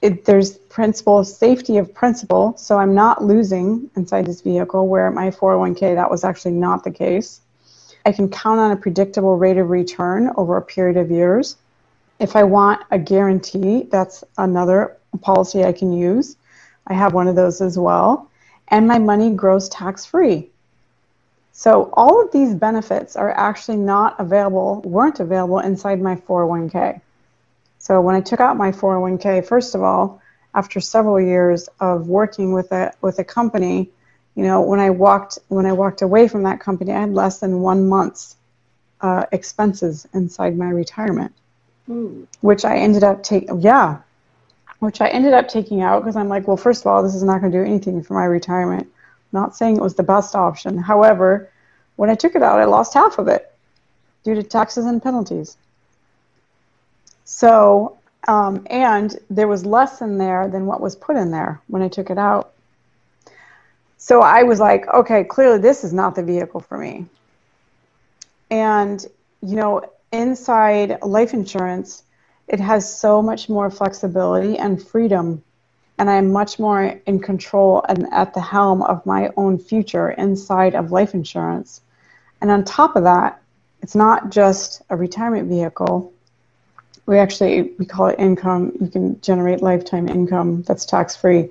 It, 0.00 0.24
there's 0.24 0.58
principle 0.58 1.20
of 1.20 1.28
safety 1.28 1.78
of 1.78 1.94
principle, 1.94 2.54
so 2.56 2.78
I'm 2.78 2.94
not 2.94 3.22
losing 3.22 3.88
inside 3.94 4.26
this 4.26 4.40
vehicle 4.40 4.88
where 4.88 5.10
my 5.12 5.30
401k 5.30 5.94
that 5.94 6.10
was 6.10 6.24
actually 6.24 6.52
not 6.52 6.82
the 6.82 6.90
case. 6.90 7.40
I 8.04 8.10
can 8.10 8.28
count 8.28 8.58
on 8.58 8.72
a 8.72 8.76
predictable 8.76 9.36
rate 9.36 9.58
of 9.58 9.70
return 9.70 10.32
over 10.36 10.56
a 10.56 10.62
period 10.62 10.96
of 10.96 11.12
years. 11.12 11.56
If 12.18 12.34
I 12.34 12.42
want 12.42 12.82
a 12.90 12.98
guarantee, 12.98 13.88
that's 13.90 14.24
another 14.38 14.96
policy 15.20 15.62
I 15.62 15.72
can 15.72 15.92
use. 15.92 16.36
I 16.88 16.94
have 16.94 17.14
one 17.14 17.28
of 17.28 17.36
those 17.36 17.60
as 17.60 17.78
well. 17.78 18.28
And 18.68 18.88
my 18.88 18.98
money 18.98 19.30
grows 19.30 19.68
tax 19.68 20.04
free. 20.04 20.50
So 21.52 21.90
all 21.92 22.22
of 22.22 22.32
these 22.32 22.54
benefits 22.54 23.14
are 23.14 23.30
actually 23.30 23.76
not 23.76 24.18
available, 24.18 24.80
weren't 24.84 25.20
available 25.20 25.58
inside 25.58 26.00
my 26.00 26.16
401k. 26.16 27.00
So 27.78 28.00
when 28.00 28.14
I 28.14 28.20
took 28.20 28.40
out 28.40 28.56
my 28.56 28.72
401k, 28.72 29.46
first 29.46 29.74
of 29.74 29.82
all, 29.82 30.22
after 30.54 30.80
several 30.80 31.20
years 31.20 31.68
of 31.80 32.08
working 32.08 32.52
with 32.52 32.72
a 32.72 32.92
with 33.00 33.18
a 33.18 33.24
company, 33.24 33.90
you 34.34 34.44
know, 34.44 34.60
when 34.62 34.80
I 34.80 34.90
walked 34.90 35.38
when 35.48 35.66
I 35.66 35.72
walked 35.72 36.02
away 36.02 36.28
from 36.28 36.42
that 36.44 36.60
company, 36.60 36.92
I 36.92 37.00
had 37.00 37.12
less 37.12 37.40
than 37.40 37.60
one 37.60 37.88
month's 37.88 38.36
uh, 39.00 39.24
expenses 39.32 40.06
inside 40.14 40.56
my 40.56 40.68
retirement, 40.68 41.32
Ooh. 41.90 42.26
which 42.40 42.64
I 42.64 42.76
ended 42.76 43.02
up 43.02 43.22
taking. 43.22 43.60
Yeah, 43.60 43.98
which 44.78 45.00
I 45.00 45.08
ended 45.08 45.32
up 45.32 45.48
taking 45.48 45.82
out 45.82 46.00
because 46.00 46.16
I'm 46.16 46.28
like, 46.28 46.46
well, 46.46 46.56
first 46.56 46.82
of 46.82 46.86
all, 46.86 47.02
this 47.02 47.14
is 47.14 47.22
not 47.22 47.40
going 47.40 47.52
to 47.52 47.58
do 47.58 47.64
anything 47.64 48.02
for 48.02 48.14
my 48.14 48.24
retirement. 48.24 48.91
Not 49.32 49.56
saying 49.56 49.76
it 49.76 49.82
was 49.82 49.94
the 49.94 50.02
best 50.02 50.34
option. 50.34 50.78
However, 50.78 51.50
when 51.96 52.10
I 52.10 52.14
took 52.14 52.34
it 52.34 52.42
out, 52.42 52.60
I 52.60 52.64
lost 52.64 52.94
half 52.94 53.18
of 53.18 53.28
it 53.28 53.52
due 54.24 54.34
to 54.34 54.42
taxes 54.42 54.86
and 54.86 55.02
penalties. 55.02 55.56
So, 57.24 57.98
um, 58.28 58.66
and 58.70 59.16
there 59.30 59.48
was 59.48 59.64
less 59.64 60.00
in 60.00 60.18
there 60.18 60.48
than 60.48 60.66
what 60.66 60.80
was 60.80 60.94
put 60.94 61.16
in 61.16 61.30
there 61.30 61.60
when 61.66 61.82
I 61.82 61.88
took 61.88 62.10
it 62.10 62.18
out. 62.18 62.52
So 63.96 64.20
I 64.20 64.42
was 64.42 64.60
like, 64.60 64.86
okay, 64.88 65.24
clearly 65.24 65.58
this 65.58 65.84
is 65.84 65.92
not 65.92 66.14
the 66.14 66.22
vehicle 66.22 66.60
for 66.60 66.76
me. 66.76 67.06
And, 68.50 69.04
you 69.40 69.56
know, 69.56 69.82
inside 70.12 71.02
life 71.02 71.32
insurance, 71.32 72.02
it 72.48 72.60
has 72.60 72.98
so 73.00 73.22
much 73.22 73.48
more 73.48 73.70
flexibility 73.70 74.58
and 74.58 74.82
freedom 74.82 75.42
and 76.02 76.10
i'm 76.10 76.32
much 76.32 76.58
more 76.58 77.00
in 77.06 77.20
control 77.20 77.84
and 77.88 78.12
at 78.12 78.34
the 78.34 78.40
helm 78.40 78.82
of 78.82 79.06
my 79.06 79.30
own 79.36 79.56
future 79.56 80.10
inside 80.10 80.74
of 80.74 80.90
life 80.90 81.14
insurance. 81.14 81.80
And 82.40 82.50
on 82.50 82.64
top 82.64 82.96
of 82.96 83.04
that 83.04 83.40
it's 83.82 83.94
not 83.94 84.30
just 84.30 84.82
a 84.90 84.96
retirement 84.96 85.48
vehicle. 85.48 86.12
We 87.06 87.18
actually 87.18 87.74
we 87.78 87.86
call 87.86 88.08
it 88.08 88.18
income. 88.18 88.72
You 88.80 88.88
can 88.88 89.20
generate 89.20 89.62
lifetime 89.62 90.08
income 90.08 90.62
that's 90.62 90.84
tax 90.84 91.14
free 91.14 91.50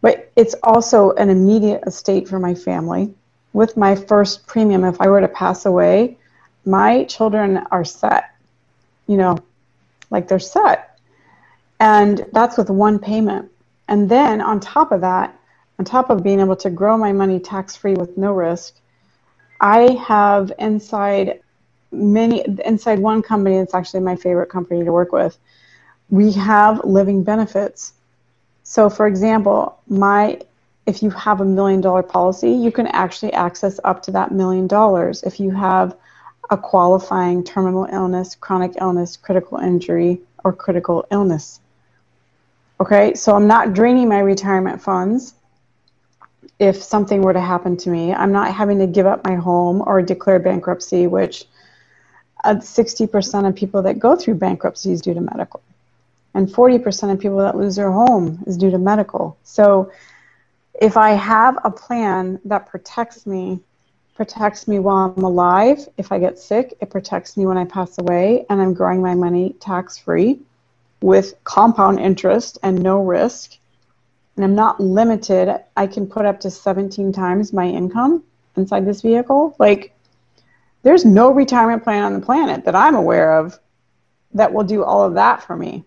but 0.00 0.28
it's 0.34 0.56
also 0.64 1.12
an 1.12 1.30
immediate 1.30 1.84
estate 1.86 2.26
for 2.26 2.40
my 2.40 2.54
family. 2.56 3.14
With 3.52 3.76
my 3.76 3.94
first 3.94 4.44
premium 4.48 4.82
if 4.82 5.00
i 5.00 5.06
were 5.06 5.20
to 5.20 5.28
pass 5.28 5.66
away 5.66 6.18
my 6.64 7.04
children 7.04 7.58
are 7.70 7.84
set 7.84 8.34
you 9.06 9.16
know 9.16 9.38
like 10.10 10.26
they're 10.26 10.40
set. 10.40 10.98
And 11.78 12.26
that's 12.32 12.58
with 12.58 12.70
one 12.70 12.98
payment. 12.98 13.52
And 13.88 14.08
then 14.08 14.40
on 14.40 14.60
top 14.60 14.92
of 14.92 15.00
that, 15.00 15.34
on 15.78 15.84
top 15.84 16.10
of 16.10 16.22
being 16.22 16.40
able 16.40 16.56
to 16.56 16.70
grow 16.70 16.96
my 16.98 17.12
money 17.12 17.40
tax 17.40 17.76
free 17.76 17.94
with 17.94 18.16
no 18.16 18.32
risk, 18.32 18.74
I 19.60 19.92
have 20.06 20.52
inside 20.58 21.40
many 21.90 22.44
inside 22.66 22.98
one 22.98 23.22
company 23.22 23.56
it's 23.56 23.72
actually 23.72 24.00
my 24.00 24.14
favorite 24.14 24.50
company 24.50 24.84
to 24.84 24.92
work 24.92 25.10
with 25.10 25.38
we 26.10 26.30
have 26.32 26.84
living 26.84 27.22
benefits 27.22 27.94
so 28.62 28.90
for 28.90 29.06
example 29.06 29.80
my 29.88 30.38
if 30.84 31.02
you 31.02 31.08
have 31.08 31.40
a 31.40 31.44
million 31.46 31.80
dollar 31.80 32.02
policy 32.02 32.50
you 32.52 32.70
can 32.70 32.86
actually 32.88 33.32
access 33.32 33.80
up 33.84 34.02
to 34.02 34.10
that 34.10 34.30
million 34.32 34.66
dollars 34.66 35.22
if 35.22 35.40
you 35.40 35.50
have 35.50 35.96
a 36.50 36.56
qualifying 36.56 37.44
terminal 37.44 37.86
illness, 37.92 38.34
chronic 38.34 38.72
illness, 38.80 39.16
critical 39.16 39.58
injury, 39.58 40.20
or 40.44 40.52
critical 40.52 41.06
illness. 41.10 41.60
Okay, 42.80 43.14
so 43.14 43.34
I'm 43.34 43.48
not 43.48 43.74
draining 43.74 44.08
my 44.08 44.20
retirement 44.20 44.80
funds 44.80 45.34
if 46.60 46.80
something 46.80 47.22
were 47.22 47.32
to 47.32 47.40
happen 47.40 47.76
to 47.78 47.90
me. 47.90 48.14
I'm 48.14 48.30
not 48.30 48.54
having 48.54 48.78
to 48.78 48.86
give 48.86 49.04
up 49.04 49.24
my 49.24 49.34
home 49.34 49.82
or 49.84 50.00
declare 50.00 50.38
bankruptcy, 50.38 51.08
which 51.08 51.46
uh, 52.44 52.54
60% 52.54 53.48
of 53.48 53.56
people 53.56 53.82
that 53.82 53.98
go 53.98 54.14
through 54.14 54.34
bankruptcy 54.36 54.92
is 54.92 55.00
due 55.00 55.12
to 55.14 55.20
medical. 55.20 55.60
And 56.34 56.46
40% 56.46 57.12
of 57.12 57.18
people 57.18 57.38
that 57.38 57.56
lose 57.56 57.74
their 57.74 57.90
home 57.90 58.44
is 58.46 58.56
due 58.56 58.70
to 58.70 58.78
medical. 58.78 59.36
So 59.42 59.90
if 60.80 60.96
I 60.96 61.10
have 61.10 61.58
a 61.64 61.70
plan 61.72 62.38
that 62.44 62.66
protects 62.66 63.26
me 63.26 63.60
protects 64.14 64.66
me 64.66 64.80
while 64.80 65.14
I'm 65.16 65.22
alive. 65.22 65.88
If 65.96 66.10
I 66.10 66.18
get 66.18 66.40
sick, 66.40 66.76
it 66.80 66.90
protects 66.90 67.36
me 67.36 67.46
when 67.46 67.56
I 67.56 67.64
pass 67.64 67.98
away, 67.98 68.44
and 68.50 68.60
I'm 68.60 68.74
growing 68.74 69.00
my 69.00 69.14
money 69.14 69.54
tax 69.60 69.96
free 69.96 70.40
with 71.00 71.34
compound 71.44 72.00
interest 72.00 72.58
and 72.62 72.82
no 72.82 73.02
risk. 73.02 73.56
And 74.36 74.44
I'm 74.44 74.54
not 74.54 74.80
limited. 74.80 75.62
I 75.76 75.86
can 75.86 76.06
put 76.06 76.24
up 76.24 76.40
to 76.40 76.50
17 76.50 77.12
times 77.12 77.52
my 77.52 77.66
income 77.66 78.22
inside 78.56 78.86
this 78.86 79.02
vehicle. 79.02 79.56
Like, 79.58 79.94
there's 80.82 81.04
no 81.04 81.32
retirement 81.32 81.82
plan 81.82 82.04
on 82.04 82.14
the 82.14 82.24
planet 82.24 82.64
that 82.64 82.74
I'm 82.74 82.94
aware 82.94 83.38
of 83.38 83.58
that 84.34 84.52
will 84.52 84.64
do 84.64 84.84
all 84.84 85.02
of 85.02 85.14
that 85.14 85.42
for 85.42 85.56
me. 85.56 85.84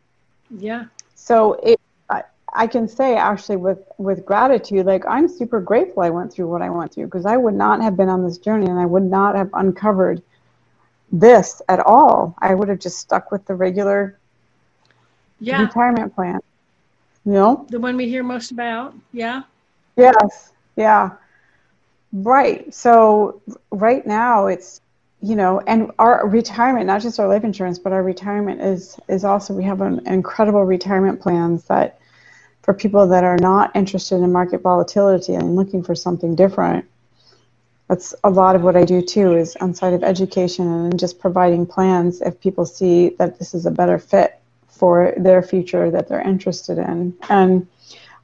Yeah. 0.49 0.85
So 1.15 1.53
it 1.63 1.79
I 2.53 2.67
can 2.67 2.87
say 2.87 3.15
actually 3.15 3.57
with 3.57 3.79
with 3.97 4.25
gratitude, 4.25 4.85
like 4.85 5.05
I'm 5.07 5.27
super 5.27 5.61
grateful 5.61 6.03
I 6.03 6.09
went 6.09 6.33
through 6.33 6.49
what 6.49 6.61
I 6.61 6.69
went 6.69 6.93
through 6.93 7.05
because 7.05 7.25
I 7.25 7.37
would 7.37 7.53
not 7.53 7.81
have 7.81 7.95
been 7.95 8.09
on 8.09 8.23
this 8.23 8.37
journey 8.37 8.67
and 8.67 8.79
I 8.79 8.85
would 8.85 9.03
not 9.03 9.35
have 9.35 9.49
uncovered 9.53 10.21
this 11.11 11.61
at 11.69 11.79
all. 11.79 12.35
I 12.39 12.53
would 12.53 12.67
have 12.67 12.79
just 12.79 12.99
stuck 12.99 13.31
with 13.31 13.45
the 13.45 13.55
regular 13.55 14.17
yeah. 15.41 15.61
retirement 15.61 16.15
plan. 16.15 16.39
You 17.25 17.33
know? 17.33 17.65
The 17.69 17.79
one 17.79 17.97
we 17.97 18.07
hear 18.07 18.23
most 18.23 18.51
about. 18.51 18.95
Yeah. 19.11 19.43
Yes. 19.97 20.53
Yeah. 20.75 21.11
Right. 22.13 22.73
So 22.73 23.41
right 23.71 24.05
now 24.05 24.47
it's 24.47 24.81
you 25.23 25.35
know, 25.35 25.61
and 25.67 25.91
our 25.99 26.27
retirement, 26.27 26.87
not 26.87 27.01
just 27.01 27.19
our 27.19 27.27
life 27.27 27.43
insurance, 27.43 27.77
but 27.77 27.93
our 27.93 28.01
retirement 28.01 28.59
is 28.59 28.99
is 29.07 29.23
also 29.23 29.53
we 29.53 29.63
have 29.63 29.81
an 29.81 30.05
incredible 30.07 30.63
retirement 30.65 31.21
plans 31.21 31.65
that 31.65 31.99
for 32.63 32.73
people 32.73 33.07
that 33.07 33.23
are 33.23 33.37
not 33.37 33.75
interested 33.75 34.15
in 34.15 34.31
market 34.31 34.61
volatility 34.61 35.35
and 35.35 35.55
looking 35.55 35.83
for 35.83 35.93
something 35.93 36.35
different. 36.35 36.85
That's 37.87 38.15
a 38.23 38.29
lot 38.29 38.55
of 38.55 38.63
what 38.63 38.75
I 38.75 38.83
do 38.83 39.01
too, 39.01 39.35
is 39.35 39.55
on 39.57 39.75
side 39.75 39.93
of 39.93 40.03
education 40.03 40.67
and 40.67 40.99
just 40.99 41.19
providing 41.19 41.65
plans 41.65 42.21
if 42.21 42.39
people 42.39 42.65
see 42.65 43.09
that 43.19 43.37
this 43.37 43.53
is 43.53 43.65
a 43.65 43.71
better 43.71 43.99
fit 43.99 44.40
for 44.81 45.13
their 45.15 45.43
future 45.43 45.91
that 45.91 46.07
they're 46.07 46.27
interested 46.27 46.79
in. 46.79 47.15
And 47.29 47.67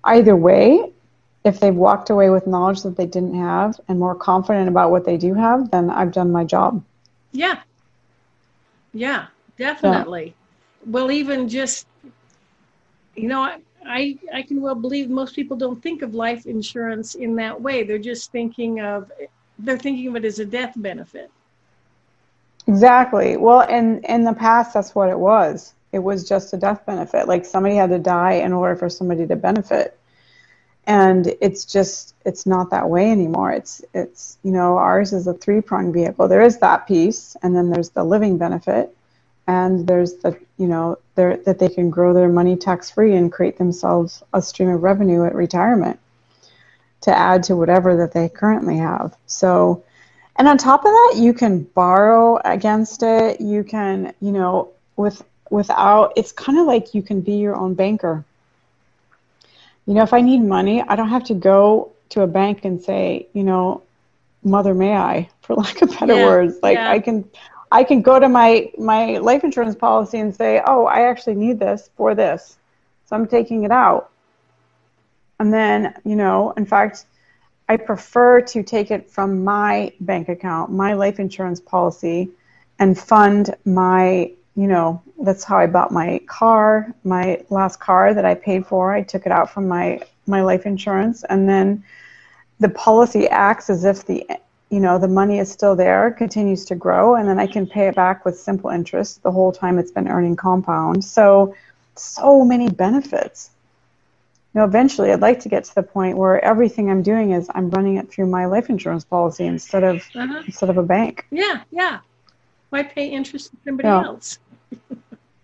either 0.04 0.36
way, 0.36 0.92
if 1.44 1.60
they've 1.60 1.76
walked 1.76 2.10
away 2.10 2.32
with 2.32 2.48
knowledge 2.48 2.82
that 2.82 2.98
they 2.98 3.06
didn't 3.06 3.36
have 3.36 3.80
and 3.88 4.00
more 4.00 4.16
confident 4.16 4.68
about 4.68 4.90
what 4.90 5.06
they 5.06 5.18
do 5.18 5.36
have, 5.36 5.70
then 5.70 5.92
I've 5.92 6.12
done 6.12 6.32
my 6.32 6.44
job. 6.44 6.84
Yeah. 7.32 7.62
Yeah, 8.92 9.28
definitely. 9.60 10.26
Yeah. 10.26 10.92
Well, 10.92 11.12
even 11.12 11.48
just, 11.48 11.86
you 13.16 13.28
know, 13.28 13.44
I, 13.86 14.18
I 14.34 14.42
can 14.42 14.60
well 14.60 14.74
believe 14.74 15.12
most 15.12 15.36
people 15.36 15.58
don't 15.58 15.80
think 15.84 16.02
of 16.02 16.16
life 16.16 16.48
insurance 16.48 17.14
in 17.14 17.36
that 17.36 17.62
way. 17.62 17.84
They're 17.84 18.00
just 18.00 18.32
thinking 18.32 18.82
of 18.82 19.12
they're 19.60 19.78
thinking 19.78 20.08
of 20.08 20.16
it 20.16 20.26
as 20.26 20.40
a 20.40 20.46
death 20.46 20.74
benefit. 20.76 21.30
Exactly. 22.66 23.38
Well, 23.38 23.62
in 23.62 24.04
in 24.06 24.24
the 24.24 24.34
past, 24.34 24.74
that's 24.74 24.96
what 24.96 25.10
it 25.10 25.20
was. 25.20 25.76
It 25.92 26.00
was 26.00 26.28
just 26.28 26.54
a 26.54 26.58
death 26.58 26.86
benefit. 26.86 27.28
Like 27.28 27.46
somebody 27.46 27.76
had 27.76 27.90
to 27.90 28.00
die 28.00 28.34
in 28.34 28.54
order 28.54 28.76
for 28.76 28.90
somebody 28.90 29.26
to 29.28 29.36
benefit, 29.36 29.98
and 30.86 31.34
it's 31.42 31.66
just 31.66 32.16
it's 32.26 32.46
not 32.46 32.72
that 32.72 32.90
way 32.90 33.12
anymore. 33.12 33.52
It's 33.52 33.82
it's 33.94 34.38
you 34.44 34.52
know 34.52 34.78
ours 34.78 35.14
is 35.14 35.28
a 35.28 35.34
three 35.34 35.62
pronged 35.62 35.94
vehicle. 35.94 36.28
There 36.28 36.42
is 36.42 36.60
that 36.60 36.88
piece, 36.88 37.36
and 37.42 37.56
then 37.56 37.70
there's 37.70 37.90
the 37.90 38.04
living 38.04 38.38
benefit, 38.38 38.96
and 39.48 39.88
there's 39.88 40.16
the 40.16 40.38
you 40.58 40.68
know 40.68 40.98
that 41.16 41.58
they 41.60 41.70
can 41.70 41.90
grow 41.90 42.14
their 42.14 42.30
money 42.30 42.56
tax 42.56 42.92
free 42.92 43.16
and 43.16 43.32
create 43.32 43.58
themselves 43.58 44.22
a 44.34 44.42
stream 44.42 44.70
of 44.70 44.84
revenue 44.84 45.26
at 45.26 45.34
retirement 45.34 46.00
to 47.02 47.18
add 47.18 47.44
to 47.44 47.56
whatever 47.56 47.98
that 47.98 48.14
they 48.14 48.30
currently 48.30 48.78
have. 48.78 49.16
So, 49.26 49.84
and 50.36 50.48
on 50.48 50.58
top 50.58 50.82
of 50.82 50.92
that, 50.92 51.14
you 51.18 51.34
can 51.34 51.64
borrow 51.64 52.40
against 52.44 53.04
it. 53.04 53.42
You 53.42 53.64
can, 53.64 54.14
you 54.22 54.32
know, 54.32 54.70
with 54.96 55.24
without 55.50 56.14
it's 56.16 56.32
kind 56.32 56.58
of 56.58 56.66
like 56.66 56.94
you 56.94 57.02
can 57.02 57.22
be 57.22 57.34
your 57.34 57.56
own 57.56 57.74
banker. 57.74 58.24
You 59.86 59.94
know, 59.94 60.04
if 60.04 60.14
I 60.14 60.22
need 60.22 60.42
money, 60.42 60.82
I 60.82 60.96
don't 60.96 61.10
have 61.10 61.24
to 61.26 61.34
go 61.34 61.92
to 62.10 62.22
a 62.22 62.28
bank 62.28 62.66
and 62.66 62.82
say, 62.82 63.28
you 63.34 63.44
know, 63.44 63.84
mother 64.44 64.74
may 64.74 64.96
I, 64.96 65.30
for 65.42 65.56
lack 65.56 65.82
of 65.82 65.92
better 66.00 66.16
yeah, 66.16 66.26
words. 66.26 66.58
Like 66.62 66.76
yeah. 66.76 66.92
I 66.92 67.00
can 67.00 67.30
I 67.72 67.84
can 67.84 68.02
go 68.02 68.20
to 68.20 68.30
my 68.30 68.72
my 68.78 69.18
life 69.18 69.44
insurance 69.44 69.76
policy 69.76 70.20
and 70.20 70.36
say, 70.36 70.62
"Oh, 70.66 70.86
I 70.86 71.02
actually 71.02 71.36
need 71.36 71.60
this 71.60 71.90
for 71.96 72.16
this." 72.16 72.58
So 73.06 73.16
I'm 73.16 73.28
taking 73.28 73.64
it 73.64 73.72
out. 73.72 74.12
And 75.40 75.54
then, 75.54 75.94
you 76.04 76.16
know, 76.16 76.52
in 76.52 76.66
fact, 76.66 77.06
I 77.70 77.78
prefer 77.78 78.42
to 78.42 78.64
take 78.64 78.92
it 78.92 79.10
from 79.10 79.44
my 79.44 79.92
bank 80.00 80.30
account, 80.30 80.72
my 80.72 80.94
life 80.94 81.20
insurance 81.20 81.60
policy, 81.60 82.30
and 82.80 82.98
fund 82.98 83.56
my, 83.66 84.32
you 84.58 84.68
know, 84.68 85.02
that's 85.24 85.46
how 85.46 85.58
I 85.58 85.68
bought 85.68 85.92
my 85.92 86.20
car, 86.26 86.92
my 87.04 87.42
last 87.50 87.80
car 87.80 88.14
that 88.14 88.26
I 88.26 88.34
paid 88.34 88.66
for. 88.66 88.92
I 88.92 89.04
took 89.04 89.26
it 89.28 89.32
out 89.32 89.50
from 89.54 89.68
my, 89.68 90.02
my 90.26 90.42
life 90.42 90.66
insurance. 90.66 91.24
And 91.30 91.48
then 91.48 91.84
the 92.60 92.70
policy 92.70 93.28
acts 93.30 93.70
as 93.70 93.86
if 93.86 94.06
the, 94.08 94.26
you 94.72 94.80
know, 94.80 94.98
the 94.98 95.08
money 95.08 95.38
is 95.38 95.52
still 95.52 95.76
there, 95.76 96.10
continues 96.10 96.66
to 96.66 96.76
grow, 96.76 97.16
and 97.16 97.30
then 97.30 97.40
I 97.40 97.46
can 97.46 97.68
pay 97.68 97.88
it 97.88 97.96
back 97.96 98.26
with 98.26 98.38
simple 98.38 98.72
interest 98.72 99.22
the 99.22 99.32
whole 99.32 99.52
time 99.52 99.78
it's 99.78 99.92
been 99.92 100.08
earning 100.08 100.36
compound. 100.36 101.06
So, 101.06 101.56
so 101.96 102.44
many 102.44 102.70
benefits 102.70 103.52
You 104.54 104.62
know, 104.62 104.66
eventually 104.66 105.12
I'd 105.12 105.22
like 105.22 105.40
to 105.42 105.50
get 105.50 105.66
to 105.66 105.76
the 105.76 105.84
point 105.84 106.18
where 106.18 106.44
everything 106.44 106.90
I'm 106.90 107.04
doing 107.04 107.32
is 107.32 107.48
I'm 107.54 107.70
running 107.70 107.98
it 107.98 108.10
through 108.10 108.26
my 108.28 108.46
life 108.48 108.70
insurance 108.70 109.04
policy 109.06 109.46
instead 109.46 109.84
of 109.84 109.98
uh-huh. 110.16 110.44
instead 110.48 110.70
of 110.70 110.78
a 110.78 110.84
bank. 110.84 111.28
Yeah, 111.30 111.62
yeah. 111.70 112.00
Why 112.70 112.84
pay 112.84 113.08
interest 113.08 113.52
to 113.52 113.58
somebody 113.66 113.88
yeah. 113.88 114.04
else? 114.04 114.40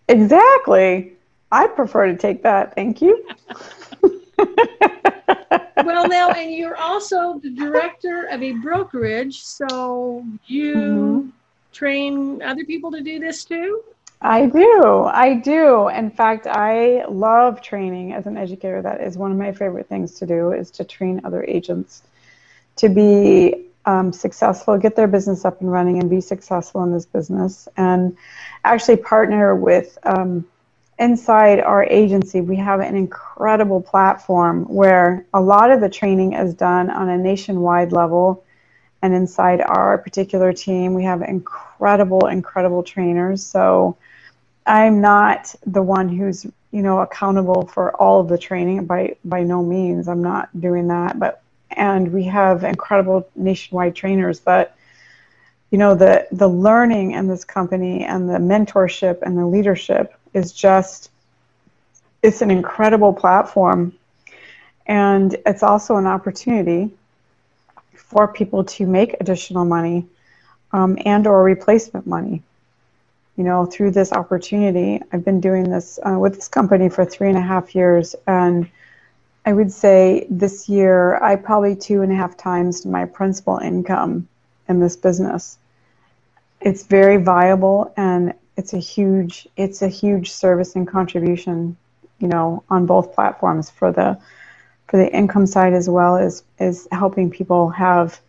Exactly. 0.08 1.14
I 1.52 1.68
prefer 1.68 2.08
to 2.08 2.18
take 2.18 2.44
that. 2.44 2.74
Thank 2.76 3.02
you. 3.02 3.26
well, 5.78 6.08
now, 6.08 6.32
and 6.32 6.52
you're 6.52 6.78
also 6.78 7.40
the 7.40 7.52
director 7.52 8.26
of 8.32 8.42
a 8.42 8.54
brokerage, 8.54 9.44
so 9.44 10.26
you 10.48 10.76
mm-hmm. 10.76 11.30
train 11.72 12.42
other 12.42 12.66
people 12.66 12.92
to 12.92 13.02
do 13.02 13.20
this 13.20 13.46
too? 13.46 13.84
I 14.24 14.46
do. 14.46 15.04
I 15.04 15.36
do. 15.36 15.90
In 15.90 16.10
fact, 16.10 16.48
I 16.48 17.04
love 17.10 17.62
training 17.62 18.14
as 18.14 18.26
an 18.26 18.38
educator. 18.38 18.82
That 18.82 19.02
is 19.02 19.18
one 19.18 19.32
of 19.32 19.38
my 19.38 19.52
favorite 19.52 19.88
things 19.88 20.14
to 20.16 20.26
do 20.26 20.54
is 20.54 20.72
to 20.72 20.86
train 20.86 21.22
other 21.26 21.44
agents 21.44 22.04
to 22.78 22.90
be 22.90 23.66
um, 23.86 24.14
successful, 24.14 24.78
get 24.78 24.96
their 24.96 25.08
business 25.08 25.46
up 25.46 25.62
and 25.62 25.72
running, 25.72 26.00
and 26.00 26.10
be 26.10 26.22
successful 26.22 26.84
in 26.84 26.92
this 26.92 27.06
business. 27.06 27.68
And 27.78 28.16
actually 28.64 28.98
partner 28.98 29.56
with 29.56 29.98
um, 30.04 30.46
inside 31.00 31.60
our 31.60 31.84
agency. 31.84 32.42
We 32.42 32.56
have 32.58 32.80
an 32.80 32.96
incredible 32.96 33.82
platform 33.82 34.66
where 34.66 35.26
a 35.34 35.42
lot 35.42 35.72
of 35.72 35.82
the 35.82 35.90
training 35.90 36.34
is 36.34 36.54
done 36.54 36.90
on 36.90 37.10
a 37.10 37.18
nationwide 37.18 37.92
level. 37.92 38.44
And 39.02 39.14
inside 39.14 39.60
our 39.60 39.98
particular 39.98 40.54
team, 40.54 40.94
we 40.94 41.04
have 41.04 41.22
incredible, 41.22 42.28
incredible 42.28 42.84
trainers. 42.84 43.46
So 43.46 43.98
I'm 44.66 45.02
not 45.02 45.54
the 45.66 45.82
one 45.82 46.08
who's 46.10 46.46
you 46.72 46.82
know 46.82 47.02
accountable 47.02 47.68
for 47.68 47.96
all 47.98 48.22
of 48.22 48.30
the 48.30 48.38
training 48.38 48.86
by 48.86 49.16
by 49.26 49.44
no 49.44 49.64
means. 49.64 50.08
I'm 50.08 50.24
not 50.24 50.50
doing 50.60 50.88
that, 50.88 51.20
but 51.20 51.43
and 51.78 52.12
we 52.12 52.24
have 52.24 52.64
incredible 52.64 53.28
nationwide 53.36 53.96
trainers 53.96 54.40
but 54.40 54.76
you 55.72 55.78
know 55.78 55.96
the 55.96 56.28
the 56.32 56.48
learning 56.48 57.12
in 57.12 57.28
this 57.28 57.44
company 57.44 58.04
and 58.04 58.30
the 58.30 58.38
mentorship 58.38 59.22
and 59.22 59.38
the 59.38 59.46
leadership 59.46 60.14
is 60.34 60.52
just 60.52 61.10
it's 62.22 62.42
an 62.42 62.52
incredible 62.52 63.14
platform 63.14 63.94
and 64.86 65.36
it's 65.46 65.64
also 65.64 65.96
an 65.96 66.06
opportunity 66.06 66.92
for 67.94 68.28
people 68.28 68.64
to 68.64 68.86
make 68.86 69.16
additional 69.20 69.66
money 69.66 70.06
um, 70.72 70.98
and 71.06 71.26
or 71.28 71.44
replacement 71.44 72.06
money 72.06 72.44
you 73.36 73.44
know, 73.44 73.66
through 73.66 73.92
this 73.92 74.12
opportunity. 74.12 75.02
I've 75.12 75.26
been 75.26 75.42
doing 75.42 75.70
this 75.70 76.00
uh, 76.08 76.18
with 76.20 76.36
this 76.36 76.48
company 76.48 76.90
for 76.90 77.04
three 77.04 77.30
and 77.30 77.38
a 77.38 77.42
half 77.42 77.74
years, 77.74 78.16
and 78.28 78.70
I 79.46 79.54
would 79.54 79.72
say 79.72 80.26
this 80.30 80.70
year 80.70 81.22
I 81.22 81.36
probably 81.36 81.76
two 81.76 82.02
and 82.02 82.12
a 82.12 82.16
half 82.16 82.38
times 82.38 82.86
my 82.86 83.06
principal 83.06 83.58
income 83.58 84.28
in 84.70 84.80
this 84.80 84.96
business. 84.96 85.58
It's 86.62 86.86
very 86.86 87.18
viable, 87.18 87.94
and 87.98 88.34
it's 88.56 88.74
a 88.74 88.78
huge 88.80 89.48
it's 89.58 89.82
a 89.82 89.90
huge 89.90 90.32
service 90.32 90.76
and 90.76 90.88
contribution, 90.88 91.76
you 92.20 92.28
know, 92.28 92.64
on 92.70 92.86
both 92.86 93.14
platforms 93.14 93.70
for 93.70 93.92
the 93.92 94.18
for 94.88 94.98
the 94.98 95.12
income 95.12 95.46
side 95.46 95.74
as 95.74 95.90
well 95.90 96.16
as 96.16 96.44
is 96.60 96.88
helping 96.92 97.30
people 97.30 97.70
have, 97.70 98.22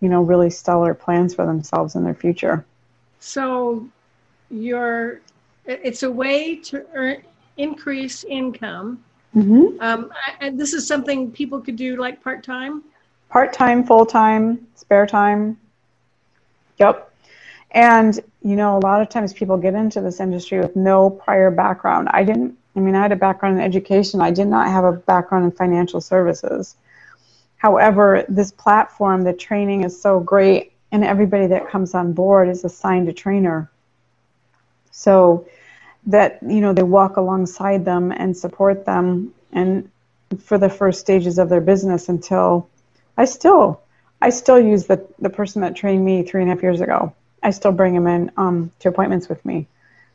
you 0.00 0.08
know, 0.08 0.22
really 0.22 0.50
stellar 0.50 0.94
plans 0.94 1.34
for 1.34 1.46
themselves 1.46 1.96
in 1.96 2.04
their 2.04 2.14
future. 2.14 2.64
So 3.18 3.88
your 4.50 5.20
it's 5.66 6.04
a 6.04 6.10
way 6.10 6.56
to 6.56 6.86
earn 6.94 7.22
increase 7.56 8.24
income. 8.24 9.02
Mm-hmm. 9.34 9.80
Um, 9.80 10.12
and 10.40 10.58
this 10.58 10.72
is 10.72 10.86
something 10.86 11.30
people 11.30 11.60
could 11.60 11.76
do 11.76 11.96
like 11.96 12.22
part 12.22 12.42
time. 12.42 12.82
Part 13.28 13.52
time, 13.52 13.84
full 13.84 14.04
time, 14.04 14.66
spare 14.74 15.06
time. 15.06 15.58
Yep. 16.78 17.12
And 17.72 18.18
you 18.42 18.56
know, 18.56 18.76
a 18.76 18.80
lot 18.80 19.02
of 19.02 19.08
times 19.08 19.32
people 19.32 19.56
get 19.56 19.74
into 19.74 20.00
this 20.00 20.18
industry 20.18 20.58
with 20.58 20.74
no 20.74 21.10
prior 21.10 21.50
background. 21.50 22.08
I 22.10 22.24
didn't. 22.24 22.56
I 22.74 22.80
mean, 22.80 22.94
I 22.94 23.02
had 23.02 23.12
a 23.12 23.16
background 23.16 23.58
in 23.58 23.64
education. 23.64 24.20
I 24.20 24.30
did 24.30 24.46
not 24.46 24.68
have 24.68 24.84
a 24.84 24.92
background 24.92 25.44
in 25.44 25.50
financial 25.50 26.00
services. 26.00 26.76
However, 27.56 28.24
this 28.28 28.52
platform, 28.52 29.22
the 29.22 29.32
training 29.32 29.84
is 29.84 30.00
so 30.00 30.20
great, 30.20 30.72
and 30.92 31.04
everybody 31.04 31.46
that 31.48 31.68
comes 31.68 31.94
on 31.94 32.12
board 32.12 32.48
is 32.48 32.64
assigned 32.64 33.08
a 33.08 33.12
trainer 33.12 33.70
so 35.00 35.46
that 36.06 36.38
you 36.42 36.60
know 36.60 36.72
they 36.72 36.82
walk 36.82 37.16
alongside 37.16 37.84
them 37.84 38.12
and 38.12 38.36
support 38.36 38.84
them 38.84 39.34
and 39.52 39.90
for 40.38 40.58
the 40.58 40.68
first 40.68 41.00
stages 41.00 41.38
of 41.38 41.48
their 41.48 41.60
business 41.60 42.08
until 42.08 42.68
I 43.16 43.24
still 43.24 43.80
I 44.22 44.30
still 44.30 44.60
use 44.60 44.86
the 44.86 45.06
the 45.18 45.30
person 45.30 45.62
that 45.62 45.76
trained 45.76 46.04
me 46.04 46.22
three 46.22 46.42
and 46.42 46.50
a 46.50 46.54
half 46.54 46.62
years 46.62 46.80
ago. 46.80 47.12
I 47.42 47.50
still 47.50 47.72
bring 47.72 47.94
him 47.94 48.06
in 48.06 48.30
um, 48.36 48.70
to 48.80 48.88
appointments 48.88 49.28
with 49.28 49.44
me, 49.46 49.66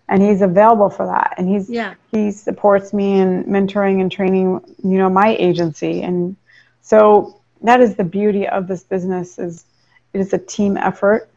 and 0.08 0.22
he's 0.22 0.42
available 0.42 0.90
for 0.90 1.08
that. 1.08 1.36
And 1.38 1.50
he's 1.50 1.70
yeah. 1.70 1.96
he 2.12 2.32
supports 2.32 2.94
me 2.94 3.20
in 3.20 3.46
mentoring 3.46 4.02
and 4.02 4.12
training. 4.12 4.62
You 4.84 4.98
know 4.98 5.10
my 5.10 5.36
agency, 5.38 6.02
and 6.02 6.36
so 6.82 7.40
that 7.62 7.82
is 7.82 7.96
the 7.96 8.04
beauty 8.04 8.48
of 8.48 8.68
this 8.68 8.84
business 8.84 9.40
is 9.40 9.66
it 10.14 10.22
is 10.22 10.34
a 10.34 10.38
team 10.38 10.78
effort 10.78 11.30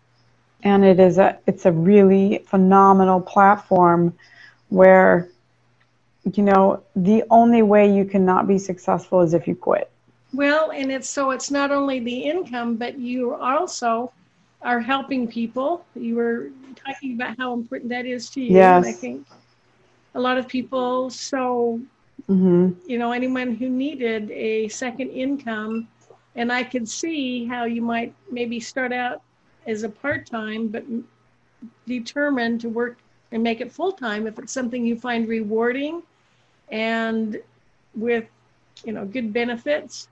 and 0.62 0.84
it 0.84 1.00
is 1.00 1.18
a 1.18 1.38
it's 1.46 1.66
a 1.66 1.72
really 1.72 2.44
phenomenal 2.46 3.20
platform 3.20 4.14
where 4.68 5.28
you 6.34 6.42
know 6.42 6.82
the 6.96 7.24
only 7.30 7.62
way 7.62 7.92
you 7.92 8.04
cannot 8.04 8.46
be 8.46 8.58
successful 8.58 9.20
is 9.20 9.34
if 9.34 9.46
you 9.46 9.54
quit 9.54 9.90
well 10.34 10.70
and 10.70 10.92
it's 10.92 11.08
so 11.08 11.30
it's 11.30 11.50
not 11.50 11.70
only 11.70 12.00
the 12.00 12.18
income 12.24 12.76
but 12.76 12.98
you 12.98 13.34
also 13.34 14.12
are 14.62 14.80
helping 14.80 15.26
people 15.26 15.84
you 15.94 16.16
were 16.16 16.50
talking 16.74 17.14
about 17.14 17.36
how 17.38 17.54
important 17.54 17.88
that 17.88 18.04
is 18.04 18.28
to 18.28 18.40
you 18.40 18.54
yes. 18.54 18.86
i 18.86 18.92
think 18.92 19.26
a 20.14 20.20
lot 20.20 20.36
of 20.36 20.46
people 20.48 21.08
so 21.08 21.80
mm-hmm. 22.28 22.70
you 22.86 22.98
know 22.98 23.12
anyone 23.12 23.54
who 23.54 23.68
needed 23.68 24.30
a 24.32 24.68
second 24.68 25.08
income 25.10 25.88
and 26.34 26.52
i 26.52 26.62
could 26.62 26.88
see 26.88 27.46
how 27.46 27.64
you 27.64 27.80
might 27.80 28.12
maybe 28.30 28.60
start 28.60 28.92
out 28.92 29.22
as 29.68 29.82
a 29.82 29.88
part-time, 29.88 30.68
but 30.68 30.82
determined 31.86 32.60
to 32.62 32.68
work 32.68 32.96
and 33.32 33.42
make 33.42 33.60
it 33.60 33.70
full-time 33.70 34.26
if 34.26 34.38
it's 34.38 34.52
something 34.52 34.84
you 34.84 34.96
find 34.98 35.28
rewarding 35.28 36.02
and 36.70 37.40
with, 37.94 38.24
you 38.84 38.92
know, 38.92 39.04
good 39.04 39.32
benefits. 39.32 40.08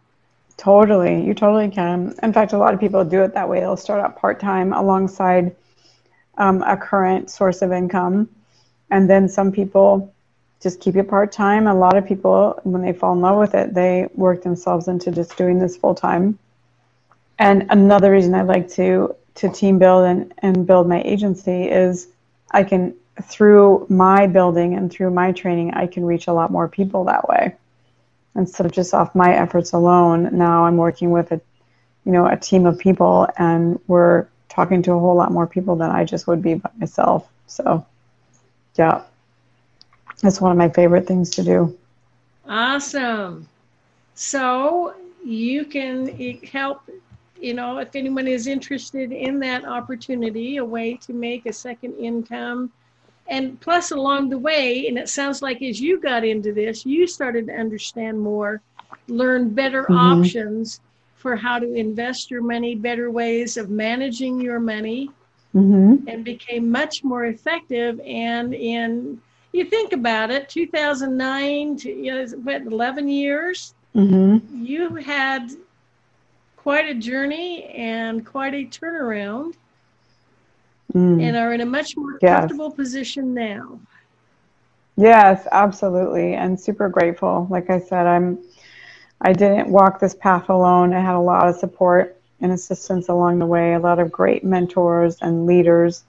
Totally. 0.57 1.25
You 1.25 1.35
totally 1.35 1.71
can. 1.71 2.15
In 2.23 2.33
fact, 2.33 2.53
a 2.53 2.59
lot 2.59 2.73
of 2.75 2.81
people 2.81 3.05
do 3.05 3.23
it 3.23 3.35
that 3.35 3.49
way. 3.49 3.61
They'll 3.61 3.77
start 3.77 4.01
out 4.01 4.19
part-time 4.19 4.73
alongside 4.73 5.55
um, 6.39 6.63
a 6.63 6.77
current 6.77 7.31
source 7.31 7.63
of 7.63 7.73
income. 7.73 8.29
And 8.91 9.09
then 9.09 9.29
some 9.29 9.53
people 9.53 10.13
just 10.63 10.81
keep 10.81 10.97
it 10.97 11.09
part 11.09 11.33
time. 11.33 11.67
A 11.67 11.75
lot 11.75 11.97
of 11.97 12.07
people, 12.07 12.59
when 12.65 12.83
they 12.83 12.93
fall 12.93 13.13
in 13.13 13.21
love 13.21 13.39
with 13.39 13.55
it, 13.55 13.75
they 13.75 14.09
work 14.15 14.43
themselves 14.43 14.89
into 14.89 15.11
just 15.11 15.37
doing 15.37 15.59
this 15.59 15.77
full 15.77 15.95
time. 15.95 16.39
And 17.39 17.67
another 17.71 18.13
reason 18.13 18.35
I 18.35 18.43
like 18.43 18.69
to 18.73 19.15
to 19.37 19.51
team 19.51 19.79
build 19.79 20.07
and, 20.07 20.33
and 20.39 20.67
build 20.67 20.89
my 20.89 21.03
agency 21.03 21.69
is 21.69 22.09
I 22.51 22.65
can 22.65 22.95
through 23.23 23.87
my 23.89 24.27
building 24.27 24.75
and 24.75 24.91
through 24.91 25.11
my 25.11 25.33
training, 25.33 25.75
I 25.75 25.87
can 25.87 26.05
reach 26.05 26.27
a 26.27 26.33
lot 26.33 26.51
more 26.51 26.69
people 26.69 27.05
that 27.05 27.29
way. 27.29 27.55
Instead 28.35 28.67
of 28.67 28.73
just 28.73 28.93
off 28.93 29.15
my 29.15 29.35
efforts 29.35 29.73
alone, 29.73 30.37
now 30.37 30.67
I'm 30.67 30.77
working 30.77 31.11
with 31.11 31.33
a, 31.33 31.41
you 32.05 32.13
know, 32.13 32.27
a 32.27 32.37
team 32.37 32.67
of 32.67 32.79
people, 32.79 33.29
and 33.39 33.81
we're 33.87 34.27
talking 34.49 34.83
to 34.83 34.93
a 34.93 34.99
whole 34.99 35.15
lot 35.15 35.33
more 35.33 35.47
people 35.47 35.77
than 35.77 35.91
I 35.91 36.05
just 36.05 36.27
would 36.27 36.43
be 36.43 36.55
by 36.55 36.71
myself. 36.79 37.27
So, 37.47 37.87
yeah, 38.75 39.03
that's 40.23 40.41
one 40.41 40.53
of 40.53 40.59
my 40.59 40.69
favorite 40.69 41.07
things 41.07 41.31
to 41.31 41.43
do. 41.43 41.79
Awesome. 42.47 43.49
So 44.15 44.95
you 45.25 45.65
can 45.65 46.09
help 46.45 46.83
you 47.41 47.55
know, 47.55 47.79
if 47.79 47.95
anyone 47.95 48.27
is 48.27 48.47
interested 48.47 49.13
in 49.13 49.39
that 49.41 49.65
opportunity, 49.65 50.57
a 50.57 50.65
way 50.65 50.95
to 50.97 51.13
make 51.13 51.47
a 51.47 51.53
second 51.53 51.95
income. 51.95 52.73
And 53.29 53.61
plus, 53.61 53.91
along 53.91 54.29
the 54.29 54.39
way, 54.39 54.87
and 54.87 54.99
it 54.99 55.09
sounds 55.09 55.43
like 55.43 55.61
as 55.63 55.81
you 55.81 56.01
got 56.01 56.25
into 56.25 56.53
this, 56.53 56.87
you 56.87 57.07
started 57.07 57.47
to 57.49 57.53
understand 57.53 58.21
more, 58.21 58.61
learn 59.09 59.51
better 59.51 59.83
mm-hmm. 59.85 60.21
options 60.21 60.81
for 61.17 61.35
how 61.35 61.59
to 61.59 61.75
invest 61.75 62.31
your 62.31 62.43
money, 62.43 62.75
better 62.75 63.11
ways 63.11 63.57
of 63.57 63.69
managing 63.69 64.41
your 64.41 64.61
money, 64.61 65.11
mm-hmm. 65.55 66.07
and 66.09 66.25
became 66.25 66.71
much 66.71 67.03
more 67.03 67.25
effective. 67.25 68.01
And 68.01 68.55
in, 68.55 69.21
you 69.53 69.65
think 69.65 69.93
about 69.93 70.31
it, 70.31 70.49
2009 70.49 71.77
to, 71.79 71.91
you 71.91 72.15
know, 72.15 72.27
what, 72.45 72.63
11 72.63 73.09
years, 73.09 73.75
mm-hmm. 73.95 74.65
you 74.65 74.95
had 74.95 75.51
quite 76.57 76.89
a 76.89 76.95
journey 76.95 77.65
and 77.65 78.25
quite 78.25 78.55
a 78.55 78.65
turnaround 78.65 79.55
mm. 80.97 81.23
and 81.23 81.37
are 81.37 81.53
in 81.53 81.61
a 81.61 81.67
much 81.67 81.97
more 81.97 82.19
yes. 82.23 82.41
comfortable 82.41 82.71
position 82.71 83.35
now. 83.35 83.79
Yes, 84.97 85.47
absolutely. 85.53 86.35
And 86.35 86.59
super 86.59 86.89
grateful. 86.89 87.47
Like 87.51 87.69
I 87.69 87.81
said, 87.81 88.07
I'm 88.07 88.39
I 89.21 89.33
didn't 89.33 89.69
walk 89.69 90.01
this 90.01 90.15
path 90.15 90.49
alone. 90.49 90.93
I 90.93 91.01
had 91.01 91.15
a 91.15 91.21
lot 91.21 91.49
of 91.49 91.57
support 91.57 92.21
and 92.41 92.53
assistance 92.53 93.09
along 93.09 93.39
the 93.39 93.47
way, 93.47 93.73
a 93.73 93.79
lot 93.79 93.99
of 93.99 94.13
great 94.13 94.45
mentors 94.45 95.17
and 95.23 95.47
leaders 95.47 96.05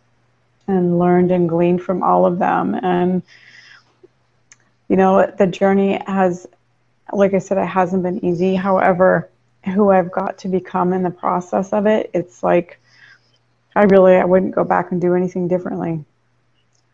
and 0.68 1.00
learned 1.00 1.32
and 1.32 1.48
gleaned 1.48 1.82
from 1.82 2.04
all 2.04 2.26
of 2.26 2.40
them. 2.40 2.76
And 2.76 3.22
you 4.90 4.96
know, 4.96 5.26
the 5.38 5.48
journey 5.48 6.02
has 6.08 6.48
like 7.14 7.34
I 7.34 7.40
said, 7.40 7.58
it 7.58 7.66
hasn't 7.66 8.04
been 8.04 8.24
easy. 8.24 8.56
However, 8.56 9.30
who 9.66 9.92
I've 9.92 10.12
got 10.12 10.38
to 10.40 10.48
become 10.48 10.94
in 10.94 11.04
the 11.04 11.10
process 11.10 11.74
of 11.74 11.86
it, 11.88 12.10
it's 12.14 12.44
like 12.44 12.80
I 13.78 13.84
really 13.84 14.16
I 14.16 14.26
wouldn't 14.26 14.56
go 14.56 14.64
back 14.64 14.92
and 14.92 15.00
do 15.00 15.14
anything 15.14 15.48
differently. 15.48 16.04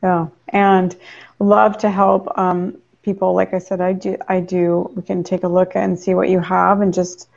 Yeah, 0.02 0.28
and 0.50 0.96
love 1.40 1.78
to 1.80 1.90
help 1.90 2.38
um, 2.38 2.78
people. 3.04 3.34
Like 3.34 3.54
I 3.54 3.60
said, 3.60 3.80
I 3.80 3.94
do. 3.94 4.18
I 4.28 4.42
do. 4.42 4.92
We 4.96 5.02
can 5.02 5.24
take 5.24 5.44
a 5.44 5.48
look 5.48 5.76
and 5.76 5.98
see 5.98 6.14
what 6.14 6.30
you 6.30 6.40
have, 6.42 6.82
and 6.82 6.94
just 6.94 7.30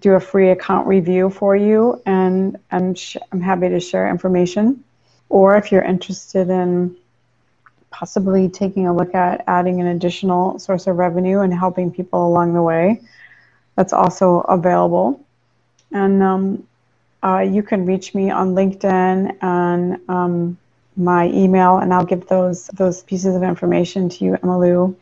do 0.00 0.14
a 0.14 0.20
free 0.20 0.50
account 0.50 0.86
review 0.86 1.28
for 1.28 1.54
you. 1.54 2.00
And 2.06 2.58
and 2.70 2.98
sh- 2.98 3.18
I'm 3.32 3.42
happy 3.42 3.68
to 3.68 3.80
share 3.80 4.08
information. 4.08 4.82
Or 5.28 5.56
if 5.56 5.70
you're 5.70 5.82
interested 5.82 6.48
in 6.48 6.96
possibly 7.90 8.48
taking 8.48 8.86
a 8.86 8.94
look 8.94 9.14
at 9.14 9.44
adding 9.46 9.80
an 9.80 9.88
additional 9.88 10.58
source 10.58 10.86
of 10.86 10.96
revenue 10.96 11.40
and 11.40 11.52
helping 11.52 11.90
people 11.90 12.26
along 12.26 12.54
the 12.54 12.62
way, 12.62 13.00
that's 13.74 13.92
also 13.92 14.40
available. 14.40 15.20
And 15.92 16.22
um, 16.22 16.66
uh, 17.22 17.40
you 17.40 17.62
can 17.62 17.86
reach 17.86 18.14
me 18.14 18.30
on 18.30 18.54
LinkedIn 18.54 19.36
and 19.42 20.00
um, 20.08 20.58
my 20.96 21.28
email, 21.28 21.78
and 21.78 21.92
I'll 21.92 22.04
give 22.04 22.26
those 22.26 22.66
those 22.68 23.02
pieces 23.02 23.34
of 23.34 23.42
information 23.42 24.08
to 24.08 24.24
you, 24.24 24.38
Emma 24.42 24.58
Lou. 24.58 24.96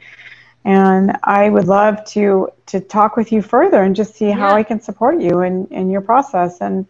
And 0.64 1.16
I 1.22 1.50
would 1.50 1.66
love 1.66 2.05
to 2.07 2.48
to 2.66 2.81
talk 2.81 3.16
with 3.16 3.33
you 3.33 3.42
further 3.42 3.83
and 3.83 3.94
just 3.94 4.14
see 4.14 4.31
how 4.31 4.55
I 4.55 4.62
can 4.62 4.81
support 4.81 5.20
you 5.20 5.40
in, 5.42 5.66
in 5.66 5.90
your 5.90 6.00
process. 6.00 6.61
And 6.61 6.87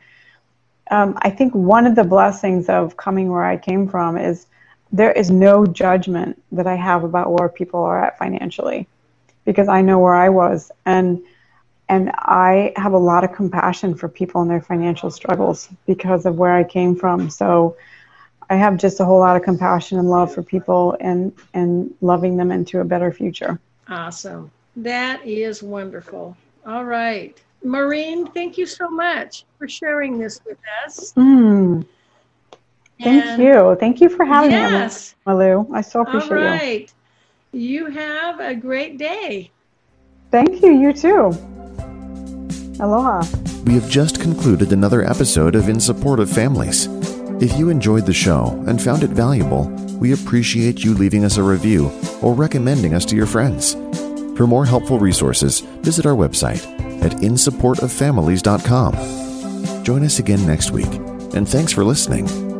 um, 0.91 1.19
I 1.23 1.31
think 1.31 1.55
one 1.55 1.87
of 1.87 1.95
the 1.95 2.05
blessings 2.05 2.69
of 2.69 2.97
coming 2.97 3.31
where 3.31 3.45
I 3.45 3.57
came 3.57 3.89
from 3.89 4.17
is 4.17 4.47
there 4.93 5.13
is 5.13 5.31
no 5.31 5.67
judgment 5.67 6.41
that 6.53 6.67
I 6.67 6.77
have 6.77 7.03
about 7.03 7.33
where 7.33 7.49
people 7.49 7.81
are 7.81 8.05
at 8.05 8.17
financially 8.19 8.87
because 9.45 9.69
I 9.69 9.83
know 9.83 9.99
where 9.99 10.15
I 10.15 10.29
was. 10.29 10.71
And 10.87 11.21
and 11.89 12.11
I 12.15 12.73
have 12.77 12.93
a 12.93 12.99
lot 12.99 13.25
of 13.25 13.33
compassion 13.33 13.95
for 13.95 14.09
people 14.09 14.41
and 14.41 14.51
their 14.51 14.61
financial 14.61 15.11
struggles 15.11 15.69
because 15.87 16.25
of 16.25 16.37
where 16.37 16.55
I 16.55 16.65
came 16.65 16.97
from. 16.97 17.29
So 17.29 17.77
I 18.49 18.57
have 18.57 18.77
just 18.77 19.01
a 19.01 19.05
whole 19.05 19.19
lot 19.19 19.37
of 19.37 19.43
compassion 19.43 19.99
and 19.99 20.09
love 20.09 20.33
for 20.33 20.43
people 20.43 20.97
and 21.01 21.33
and 21.53 21.95
loving 22.01 22.37
them 22.37 22.51
into 22.51 22.81
a 22.81 22.85
better 22.85 23.13
future. 23.13 23.59
Awesome. 23.89 24.51
That 24.77 25.25
is 25.27 25.63
wonderful. 25.63 26.37
All 26.67 26.85
right. 26.85 27.41
Maureen, 27.63 28.27
thank 28.27 28.59
you 28.59 28.67
so 28.67 28.89
much 28.89 29.45
for 29.59 29.69
sharing 29.69 30.19
this 30.19 30.41
with 30.45 30.59
us. 30.85 31.13
Mm. 31.15 31.87
Thank 33.03 33.25
and 33.25 33.43
you. 33.43 33.77
Thank 33.81 34.01
you 34.01 34.09
for 34.09 34.25
having 34.25 34.51
yes. 34.53 35.15
me, 35.27 35.33
Malu. 35.33 35.67
I 35.73 35.81
so 35.81 36.03
appreciate 36.03 36.31
it. 36.31 36.33
All 36.33 36.45
right. 36.45 36.93
you. 37.53 37.87
You 37.87 37.87
have 37.87 38.41
a 38.41 38.55
great 38.55 38.99
day. 38.99 39.51
Thank 40.31 40.63
you. 40.63 40.73
You 40.73 40.93
too. 40.93 41.64
Aloha. 42.81 43.23
We 43.65 43.75
have 43.75 43.89
just 43.89 44.21
concluded 44.21 44.73
another 44.73 45.05
episode 45.05 45.55
of 45.55 45.69
In 45.69 45.79
Support 45.81 46.21
of 46.21 46.31
Families. 46.31 46.89
If 47.43 47.59
you 47.59 47.71
enjoyed 47.71 48.07
the 48.07 48.13
show 48.13 48.63
and 48.67 48.83
found 48.83 49.03
it 49.03 49.11
valuable, 49.11 49.65
we 49.99 50.13
appreciate 50.13 50.85
you 50.85 50.95
leaving 50.95 51.25
us 51.25 51.37
a 51.37 51.43
review 51.43 51.91
or 52.23 52.35
recommending 52.35 52.95
us 52.95 53.05
to 53.07 53.17
your 53.17 53.27
friends. 53.27 53.75
For 54.37 54.47
more 54.47 54.67
helpful 54.67 54.99
resources, 54.99 55.61
visit 55.61 56.07
our 56.07 56.15
website 56.15 56.65
at 57.03 57.13
insupportoffamilies.com. 57.13 59.85
Join 59.85 60.05
us 60.05 60.19
again 60.19 60.47
next 60.47 60.71
week, 60.71 60.93
and 61.35 61.49
thanks 61.49 61.73
for 61.73 61.85
listening. 61.85 62.54